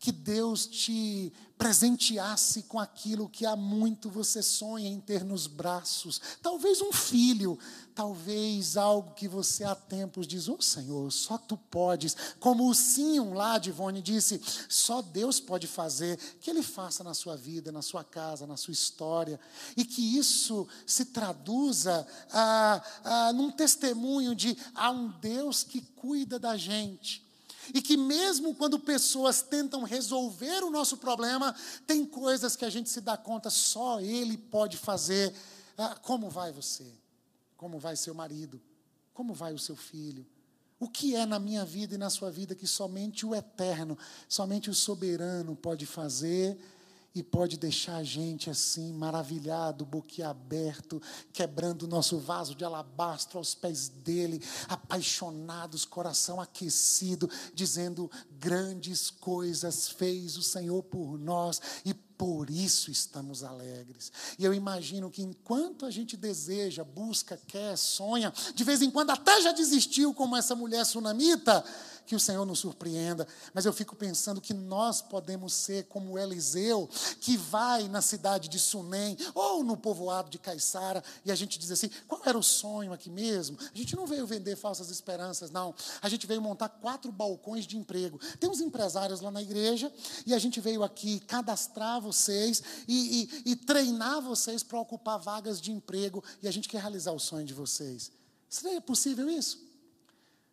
[0.01, 6.18] que Deus te presenteasse com aquilo que há muito você sonha em ter nos braços.
[6.40, 7.59] Talvez um filho,
[7.94, 12.16] talvez algo que você há tempos diz: Ô oh, Senhor, só tu podes.
[12.40, 14.40] Como o Sim lá de Ivone disse:
[14.70, 16.16] só Deus pode fazer.
[16.40, 19.38] Que Ele faça na sua vida, na sua casa, na sua história.
[19.76, 26.38] E que isso se traduza ah, ah, num testemunho de há um Deus que cuida
[26.38, 27.28] da gente
[27.74, 31.54] e que, mesmo quando pessoas tentam resolver o nosso problema,
[31.86, 35.34] tem coisas que a gente se dá conta, só Ele pode fazer.
[35.76, 36.92] Ah, como vai você?
[37.56, 38.60] Como vai seu marido?
[39.12, 40.26] Como vai o seu filho?
[40.78, 44.70] O que é na minha vida e na sua vida que somente o eterno, somente
[44.70, 46.58] o soberano pode fazer?
[47.14, 51.02] E pode deixar a gente assim, maravilhado, boquiaberto,
[51.32, 59.88] quebrando o nosso vaso de alabastro aos pés dele, apaixonados, coração aquecido, dizendo: grandes coisas
[59.88, 64.12] fez o Senhor por nós e por isso estamos alegres.
[64.38, 69.08] E eu imagino que enquanto a gente deseja, busca, quer, sonha, de vez em quando
[69.08, 71.64] até já desistiu, como essa mulher sunamita,
[72.07, 73.26] que o Senhor nos surpreenda.
[73.53, 76.88] Mas eu fico pensando que nós podemos ser como Eliseu,
[77.20, 81.70] que vai na cidade de Sunem ou no povoado de Caiçara e a gente diz
[81.70, 83.59] assim: qual era o sonho aqui mesmo?
[83.61, 85.74] A gente não veio vender falsas esperanças, não.
[86.01, 88.20] A gente veio montar quatro balcões de emprego.
[88.38, 89.92] Tem uns empresários lá na igreja
[90.26, 95.61] e a gente veio aqui cadastrar vocês e, e, e treinar vocês para ocupar vagas
[95.61, 98.11] de emprego e a gente quer realizar o sonho de vocês.
[98.48, 99.69] Seria possível isso?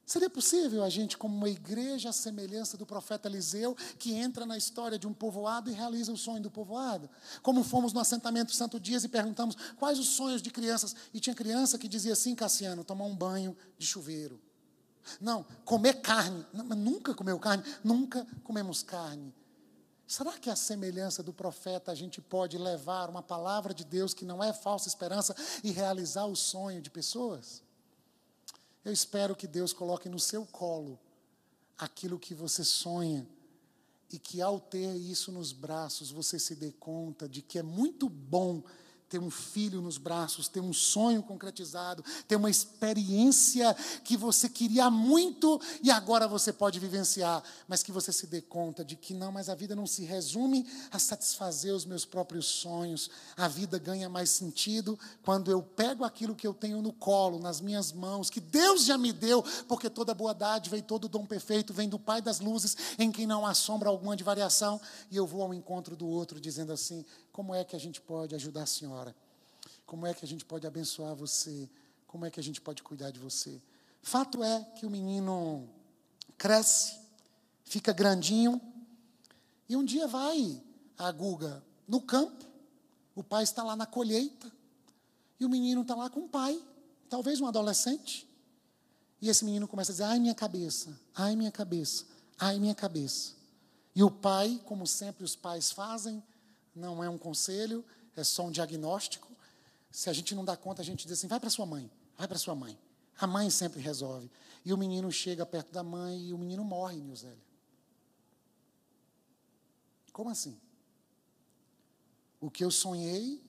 [0.07, 4.57] Seria possível a gente, como uma igreja à semelhança do profeta Eliseu, que entra na
[4.57, 7.09] história de um povoado e realiza o sonho do povoado?
[7.43, 10.95] Como fomos no assentamento Santo Dias e perguntamos quais os sonhos de crianças?
[11.13, 14.39] E tinha criança que dizia assim, Cassiano, tomar um banho de chuveiro.
[15.19, 16.45] Não, comer carne.
[16.53, 19.35] Não, nunca comeu carne, nunca comemos carne.
[20.07, 24.23] Será que a semelhança do profeta a gente pode levar uma palavra de Deus que
[24.23, 27.66] não é falsa esperança e realizar o sonho de pessoas?
[28.87, 30.97] Eu espero que Deus coloque no seu colo
[31.77, 33.27] aquilo que você sonha
[34.09, 38.07] e que ao ter isso nos braços você se dê conta de que é muito
[38.07, 38.63] bom
[39.09, 44.89] ter um filho nos braços, ter um sonho concretizado, ter uma experiência que você queria
[44.89, 49.31] muito e agora você pode vivenciar, mas que você se dê conta de que não,
[49.31, 53.09] mas a vida não se resume a satisfazer os meus próprios sonhos.
[53.35, 57.61] A vida ganha mais sentido quando eu pego aquilo que eu tenho no colo, nas
[57.61, 61.73] minhas mãos, que Deus já me deu, porque toda boa dádiva e todo dom perfeito
[61.73, 64.79] vem do Pai das luzes, em quem não há sombra alguma de variação,
[65.09, 67.05] e eu vou ao encontro do outro dizendo assim:
[67.37, 69.15] como é que a gente pode ajudar a senhora?
[69.85, 71.69] Como é que a gente pode abençoar você?
[72.07, 73.61] Como é que a gente pode cuidar de você?
[74.01, 75.69] Fato é que o menino
[76.35, 76.97] cresce,
[77.63, 78.59] fica grandinho,
[79.69, 80.59] e um dia vai
[80.97, 82.43] a Guga no campo,
[83.13, 84.51] o pai está lá na colheita,
[85.39, 86.59] e o menino está lá com o pai,
[87.07, 88.27] talvez um adolescente,
[89.21, 92.03] e esse menino começa a dizer: ai, minha cabeça, ai, minha cabeça,
[92.39, 93.35] ai, minha cabeça.
[93.95, 96.23] E o pai, como sempre os pais fazem,
[96.77, 97.83] não é um conselho,
[98.15, 99.31] é só um diagnóstico.
[99.91, 102.27] Se a gente não dá conta, a gente diz assim: vai para sua mãe, vai
[102.27, 102.77] para sua mãe.
[103.19, 104.29] A mãe sempre resolve.
[104.63, 107.45] E o menino chega perto da mãe e o menino morre, Nilzélia.
[110.13, 110.59] Como assim?
[112.39, 113.41] O que eu sonhei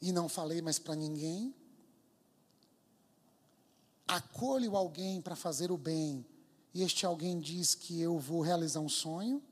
[0.00, 1.54] e não falei mais para ninguém,
[4.08, 6.24] acolho alguém para fazer o bem
[6.72, 9.42] e este alguém diz que eu vou realizar um sonho,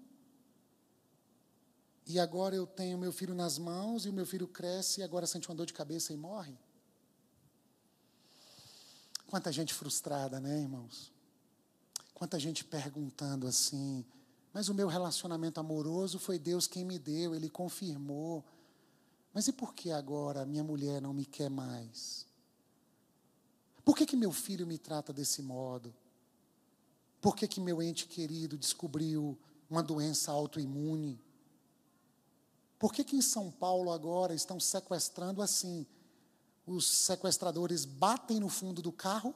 [2.08, 5.26] e agora eu tenho meu filho nas mãos e o meu filho cresce e agora
[5.26, 6.58] sente uma dor de cabeça e morre?
[9.26, 11.12] Quanta gente frustrada, né, irmãos?
[12.14, 14.06] Quanta gente perguntando assim,
[14.54, 18.42] mas o meu relacionamento amoroso foi Deus quem me deu, Ele confirmou.
[19.34, 22.26] Mas e por que agora minha mulher não me quer mais?
[23.84, 25.94] Por que, que meu filho me trata desse modo?
[27.20, 29.38] Por que, que meu ente querido descobriu
[29.68, 31.20] uma doença autoimune?
[32.78, 35.86] Por que, que em São Paulo agora estão sequestrando assim?
[36.66, 39.34] Os sequestradores batem no fundo do carro,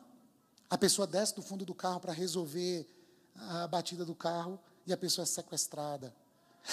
[0.71, 2.87] a pessoa desce do fundo do carro para resolver
[3.35, 6.15] a batida do carro e a pessoa é sequestrada.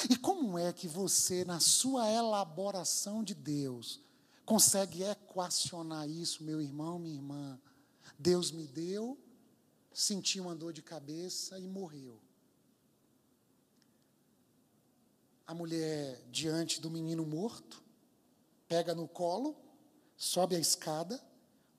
[0.09, 3.99] E como é que você, na sua elaboração de Deus,
[4.45, 7.59] consegue equacionar isso, meu irmão, minha irmã?
[8.17, 9.17] Deus me deu,
[9.91, 12.19] senti uma dor de cabeça e morreu.
[15.49, 17.81] A mulher diante do menino morto,
[18.67, 19.57] pega no colo,
[20.15, 21.19] sobe a escada,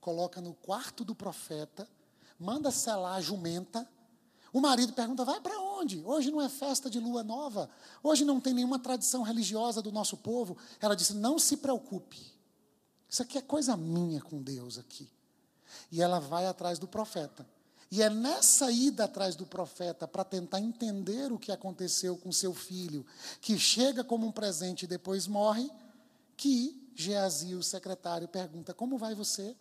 [0.01, 1.89] coloca no quarto do profeta,
[2.37, 3.89] manda selar a jumenta.
[4.53, 6.03] O marido pergunta: vai para onde?
[6.05, 7.71] Hoje não é festa de lua nova,
[8.03, 10.57] hoje não tem nenhuma tradição religiosa do nosso povo.
[10.81, 12.21] Ela disse: não se preocupe,
[13.09, 15.09] isso aqui é coisa minha com Deus aqui.
[15.93, 17.47] E ela vai atrás do profeta.
[17.91, 22.55] E é nessa ida atrás do profeta para tentar entender o que aconteceu com seu
[22.55, 23.05] filho,
[23.41, 25.69] que chega como um presente e depois morre,
[26.37, 29.57] que Geazi, o secretário, pergunta: Como vai você?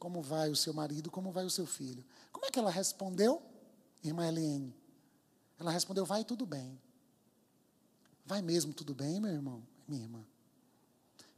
[0.00, 1.10] Como vai o seu marido?
[1.10, 2.04] Como vai o seu filho?
[2.32, 3.40] Como é que ela respondeu,
[4.02, 4.74] irmã Eliane?
[5.60, 6.80] Ela respondeu: Vai tudo bem.
[8.24, 10.26] Vai mesmo tudo bem, meu irmão, minha irmã?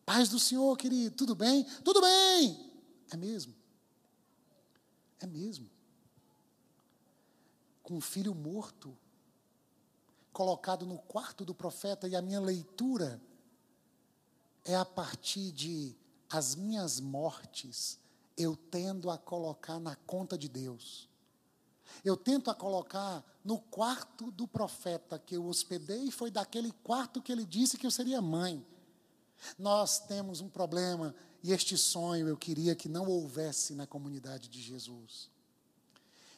[0.06, 1.62] Paz do Senhor, querido, tudo bem?
[1.84, 2.70] Tudo bem!
[3.10, 3.54] É mesmo?
[5.20, 5.68] É mesmo
[7.90, 8.96] com um filho morto,
[10.32, 13.20] colocado no quarto do profeta, e a minha leitura
[14.64, 15.96] é a partir de
[16.30, 17.98] as minhas mortes,
[18.36, 21.08] eu tendo a colocar na conta de Deus.
[22.04, 27.20] Eu tento a colocar no quarto do profeta que eu hospedei, e foi daquele quarto
[27.20, 28.64] que ele disse que eu seria mãe.
[29.58, 31.12] Nós temos um problema,
[31.42, 35.28] e este sonho eu queria que não houvesse na comunidade de Jesus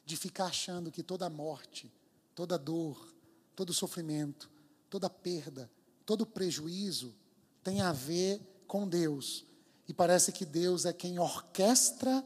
[0.04, 1.92] de ficar achando que toda morte,
[2.34, 3.14] toda dor,
[3.54, 4.50] todo sofrimento,
[4.90, 5.70] toda perda,
[6.04, 7.14] todo prejuízo
[7.62, 9.44] tem a ver com Deus.
[9.86, 12.24] E parece que Deus é quem orquestra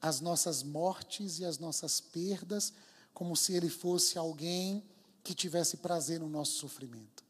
[0.00, 2.72] as nossas mortes e as nossas perdas,
[3.12, 4.84] como se Ele fosse alguém
[5.24, 7.24] que tivesse prazer no nosso sofrimento.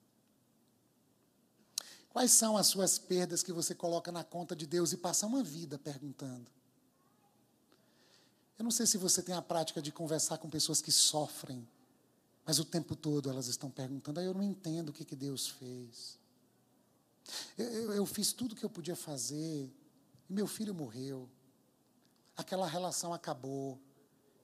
[2.11, 5.43] Quais são as suas perdas que você coloca na conta de Deus e passa uma
[5.43, 6.51] vida perguntando?
[8.59, 11.67] Eu não sei se você tem a prática de conversar com pessoas que sofrem,
[12.45, 15.47] mas o tempo todo elas estão perguntando: ah, eu não entendo o que, que Deus
[15.49, 16.19] fez.
[17.57, 19.71] Eu, eu, eu fiz tudo o que eu podia fazer,
[20.29, 21.29] e meu filho morreu.
[22.37, 23.79] Aquela relação acabou.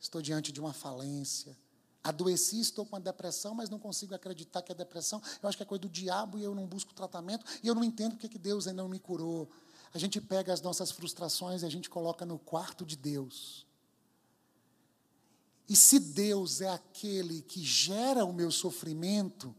[0.01, 1.57] Estou diante de uma falência.
[2.03, 5.23] Adoeci, estou com a depressão, mas não consigo acreditar que é depressão.
[5.43, 7.47] Eu acho que é coisa do diabo e eu não busco tratamento.
[7.63, 9.49] E eu não entendo porque que Deus ainda não me curou.
[9.95, 13.67] A gente pega as nossas frustrações e a gente coloca no quarto de Deus.
[15.69, 19.55] E se Deus é aquele que gera o meu sofrimento,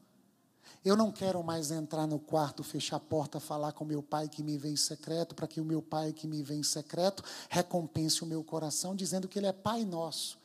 [0.84, 4.44] eu não quero mais entrar no quarto, fechar a porta, falar com meu pai que
[4.44, 8.24] me vê em secreto, para que o meu pai que me vê em secreto recompense
[8.24, 10.38] o meu coração, dizendo que ele é pai nosso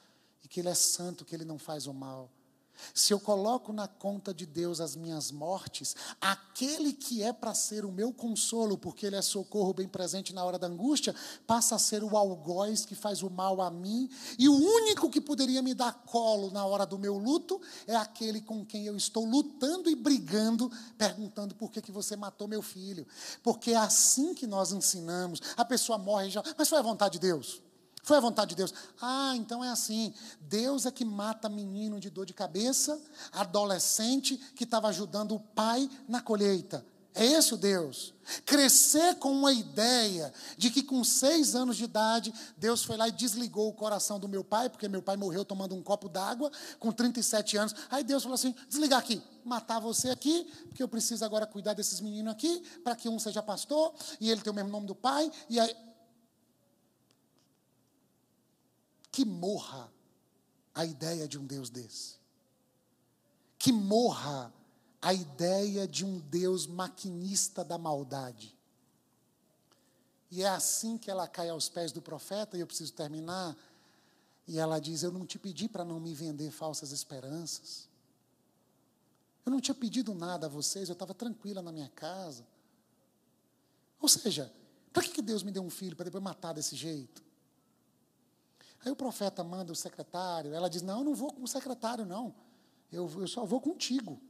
[0.42, 2.30] e que ele é santo, que ele não faz o mal.
[2.94, 7.84] Se eu coloco na conta de Deus as minhas mortes, aquele que é para ser
[7.84, 11.14] o meu consolo, porque ele é socorro bem presente na hora da angústia,
[11.46, 14.08] passa a ser o algoz que faz o mal a mim,
[14.38, 18.40] e o único que poderia me dar colo na hora do meu luto é aquele
[18.40, 23.06] com quem eu estou lutando e brigando, perguntando por que, que você matou meu filho.
[23.42, 25.40] Porque é assim que nós ensinamos.
[25.56, 27.62] A pessoa morre já, mas foi a vontade de Deus.
[28.02, 28.72] Foi a vontade de Deus.
[29.00, 30.14] Ah, então é assim.
[30.40, 33.00] Deus é que mata menino de dor de cabeça,
[33.32, 36.84] adolescente que estava ajudando o pai na colheita.
[37.12, 38.14] É esse o Deus.
[38.46, 43.12] Crescer com uma ideia de que com seis anos de idade, Deus foi lá e
[43.12, 46.92] desligou o coração do meu pai, porque meu pai morreu tomando um copo d'água com
[46.92, 47.74] 37 anos.
[47.90, 52.00] Aí Deus falou assim: desligar aqui, matar você aqui, porque eu preciso agora cuidar desses
[52.00, 55.30] meninos aqui, para que um seja pastor e ele tenha o mesmo nome do pai.
[55.48, 55.74] E aí,
[59.10, 59.92] que morra
[60.74, 62.14] a ideia de um Deus desse.
[63.58, 64.52] Que morra
[65.02, 68.56] a ideia de um Deus maquinista da maldade.
[70.30, 73.56] E é assim que ela cai aos pés do profeta, e eu preciso terminar.
[74.46, 77.88] E ela diz: Eu não te pedi para não me vender falsas esperanças.
[79.44, 82.46] Eu não tinha pedido nada a vocês, eu estava tranquila na minha casa.
[84.00, 84.52] Ou seja,
[84.92, 87.22] para que Deus me deu um filho para depois matar desse jeito?
[88.84, 92.04] Aí o profeta manda o secretário, ela diz: Não, eu não vou com o secretário,
[92.06, 92.34] não.
[92.90, 94.20] Eu, eu só vou contigo.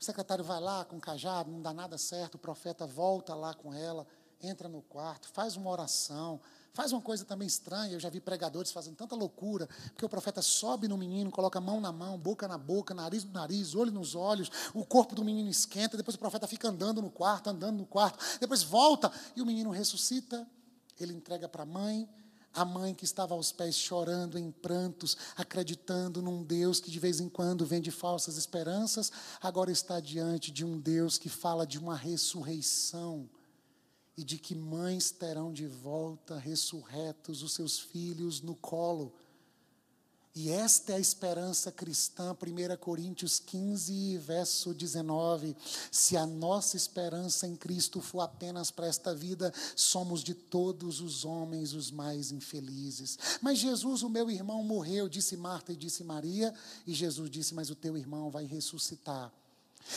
[0.00, 2.34] O secretário vai lá com o cajado, não dá nada certo.
[2.34, 4.04] O profeta volta lá com ela,
[4.40, 6.40] entra no quarto, faz uma oração,
[6.72, 7.92] faz uma coisa também estranha.
[7.92, 11.80] Eu já vi pregadores fazendo tanta loucura, porque o profeta sobe no menino, coloca mão
[11.80, 15.48] na mão, boca na boca, nariz no nariz, olho nos olhos, o corpo do menino
[15.48, 19.46] esquenta, depois o profeta fica andando no quarto, andando no quarto, depois volta e o
[19.46, 20.44] menino ressuscita.
[20.98, 22.08] Ele entrega para a mãe,
[22.54, 27.20] a mãe que estava aos pés chorando em prantos, acreditando num Deus que de vez
[27.20, 31.96] em quando vende falsas esperanças, agora está diante de um Deus que fala de uma
[31.96, 33.28] ressurreição
[34.16, 39.14] e de que mães terão de volta ressurretos os seus filhos no colo.
[40.34, 45.54] E esta é a esperança cristã, 1 Coríntios 15, verso 19.
[45.90, 51.26] Se a nossa esperança em Cristo for apenas para esta vida, somos de todos os
[51.26, 53.18] homens os mais infelizes.
[53.42, 56.54] Mas Jesus, o meu irmão, morreu, disse Marta e disse Maria,
[56.86, 59.30] e Jesus disse: Mas o teu irmão vai ressuscitar.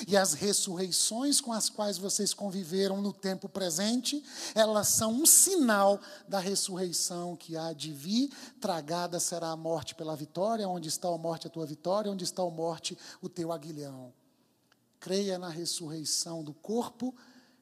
[0.08, 4.24] E as ressurreições com as quais vocês conviveram no tempo presente,
[4.54, 8.30] elas são um sinal da ressurreição que há de vir.
[8.60, 10.68] Tragada será a morte pela vitória.
[10.68, 12.12] Onde está a morte, a tua vitória?
[12.12, 14.14] Onde está a morte, o teu aguilhão?
[15.00, 17.16] Creia na ressurreição do corpo,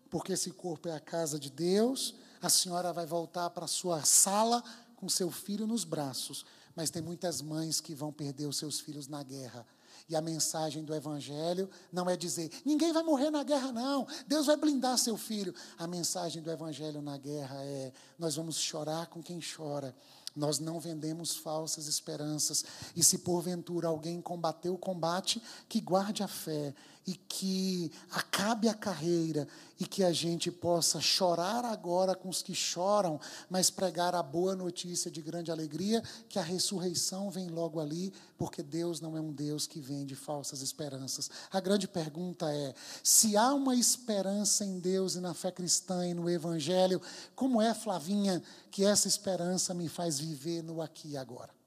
[0.09, 2.15] porque esse corpo é a casa de Deus.
[2.41, 4.63] A senhora vai voltar para a sua sala
[4.95, 6.45] com seu filho nos braços.
[6.75, 9.67] Mas tem muitas mães que vão perder os seus filhos na guerra
[10.09, 14.45] e a mensagem do Evangelho não é dizer, ninguém vai morrer na guerra, não, Deus
[14.45, 15.53] vai blindar seu filho.
[15.77, 19.95] A mensagem do Evangelho na guerra é: nós vamos chorar com quem chora,
[20.35, 22.63] nós não vendemos falsas esperanças.
[22.95, 26.73] E se porventura alguém combater o combate, que guarde a fé
[27.05, 29.47] e que acabe a carreira
[29.79, 34.55] e que a gente possa chorar agora com os que choram, mas pregar a boa
[34.55, 39.33] notícia de grande alegria, que a ressurreição vem logo ali, porque Deus não é um
[39.33, 41.29] Deus que vende falsas esperanças.
[41.51, 42.73] A grande pergunta é:
[43.03, 47.01] se há uma esperança em Deus e na fé cristã e no Evangelho,
[47.35, 48.41] como é, Flavinha,
[48.71, 51.62] que essa esperança me faz viver no aqui e agora?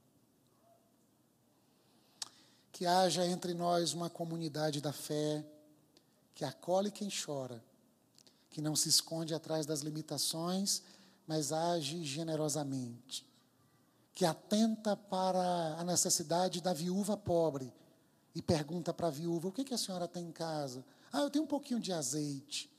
[2.77, 5.43] Que haja entre nós uma comunidade da fé
[6.35, 7.65] que acolhe quem chora,
[8.51, 10.83] que não se esconde atrás das limitações,
[11.27, 13.27] mas age generosamente,
[14.15, 17.73] que atenta para a necessidade da viúva pobre
[18.35, 20.85] e pergunta para a viúva: o que, que a senhora tem em casa?
[21.11, 22.71] Ah, eu tenho um pouquinho de azeite.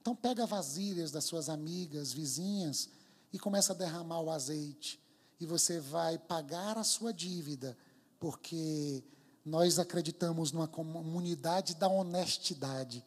[0.00, 2.88] Então pega vasilhas das suas amigas, vizinhas
[3.32, 5.02] e começa a derramar o azeite
[5.40, 7.76] e você vai pagar a sua dívida,
[8.20, 9.02] porque
[9.44, 13.04] nós acreditamos numa comunidade da honestidade.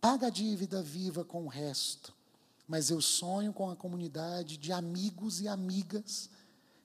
[0.00, 2.14] Paga a dívida, viva com o resto.
[2.66, 6.30] Mas eu sonho com a comunidade de amigos e amigas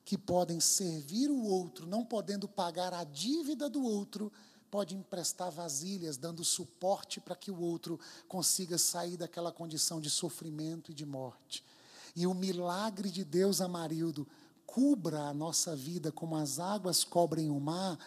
[0.04, 4.32] que podem servir o outro, não podendo pagar a dívida do outro,
[4.70, 10.92] pode emprestar vasilhas, dando suporte para que o outro consiga sair daquela condição de sofrimento
[10.92, 11.64] e de morte.
[12.16, 14.28] E o milagre de Deus, Amarildo,
[14.66, 17.98] cubra a nossa vida como as águas cobrem o mar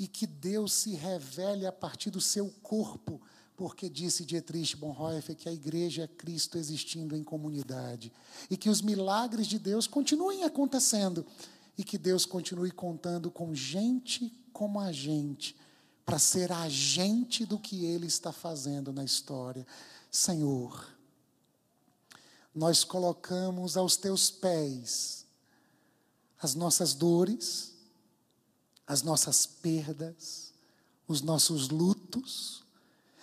[0.00, 3.20] e que Deus se revele a partir do seu corpo,
[3.54, 8.10] porque disse Dietrich Bonhoeffer que a igreja é Cristo existindo em comunidade
[8.48, 11.26] e que os milagres de Deus continuem acontecendo
[11.76, 15.54] e que Deus continue contando com gente como a gente
[16.06, 19.66] para ser agente do que ele está fazendo na história.
[20.10, 20.96] Senhor,
[22.54, 25.26] nós colocamos aos teus pés
[26.40, 27.69] as nossas dores,
[28.90, 30.52] as nossas perdas,
[31.06, 32.64] os nossos lutos,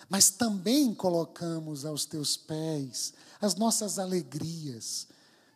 [0.08, 5.06] mas também colocamos aos teus pés as nossas alegrias,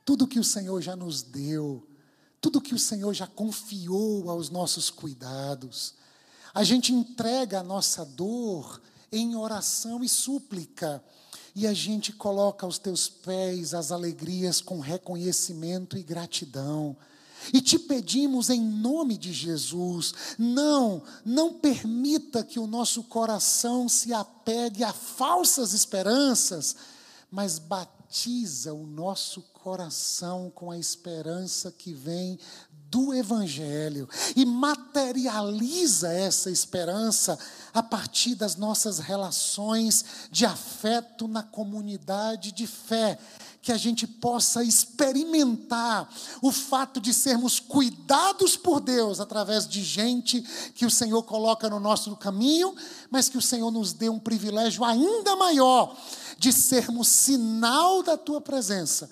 [0.04, 1.88] tudo que o Senhor já nos deu,
[2.42, 5.94] tudo que o Senhor já confiou aos nossos cuidados.
[6.52, 11.02] A gente entrega a nossa dor em oração e súplica
[11.54, 16.94] e a gente coloca aos teus pés as alegrias com reconhecimento e gratidão.
[17.52, 24.12] E te pedimos em nome de Jesus, não, não permita que o nosso coração se
[24.12, 26.76] apegue a falsas esperanças,
[27.30, 32.38] mas batiza o nosso coração com a esperança que vem
[32.92, 37.38] do Evangelho e materializa essa esperança
[37.72, 43.18] a partir das nossas relações de afeto na comunidade de fé.
[43.62, 50.42] Que a gente possa experimentar o fato de sermos cuidados por Deus através de gente
[50.74, 52.74] que o Senhor coloca no nosso caminho,
[53.08, 55.96] mas que o Senhor nos dê um privilégio ainda maior
[56.36, 59.08] de sermos sinal da tua presença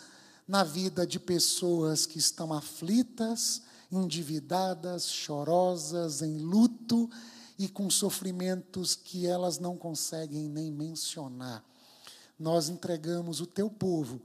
[0.51, 7.09] na vida de pessoas que estão aflitas, endividadas, chorosas, em luto
[7.57, 11.65] e com sofrimentos que elas não conseguem nem mencionar.
[12.37, 14.21] Nós entregamos o teu povo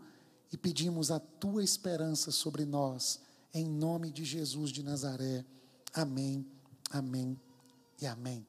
[0.51, 3.19] e pedimos a tua esperança sobre nós,
[3.53, 5.45] em nome de Jesus de Nazaré.
[5.93, 6.45] Amém,
[6.91, 7.39] amém
[8.01, 8.45] e amém.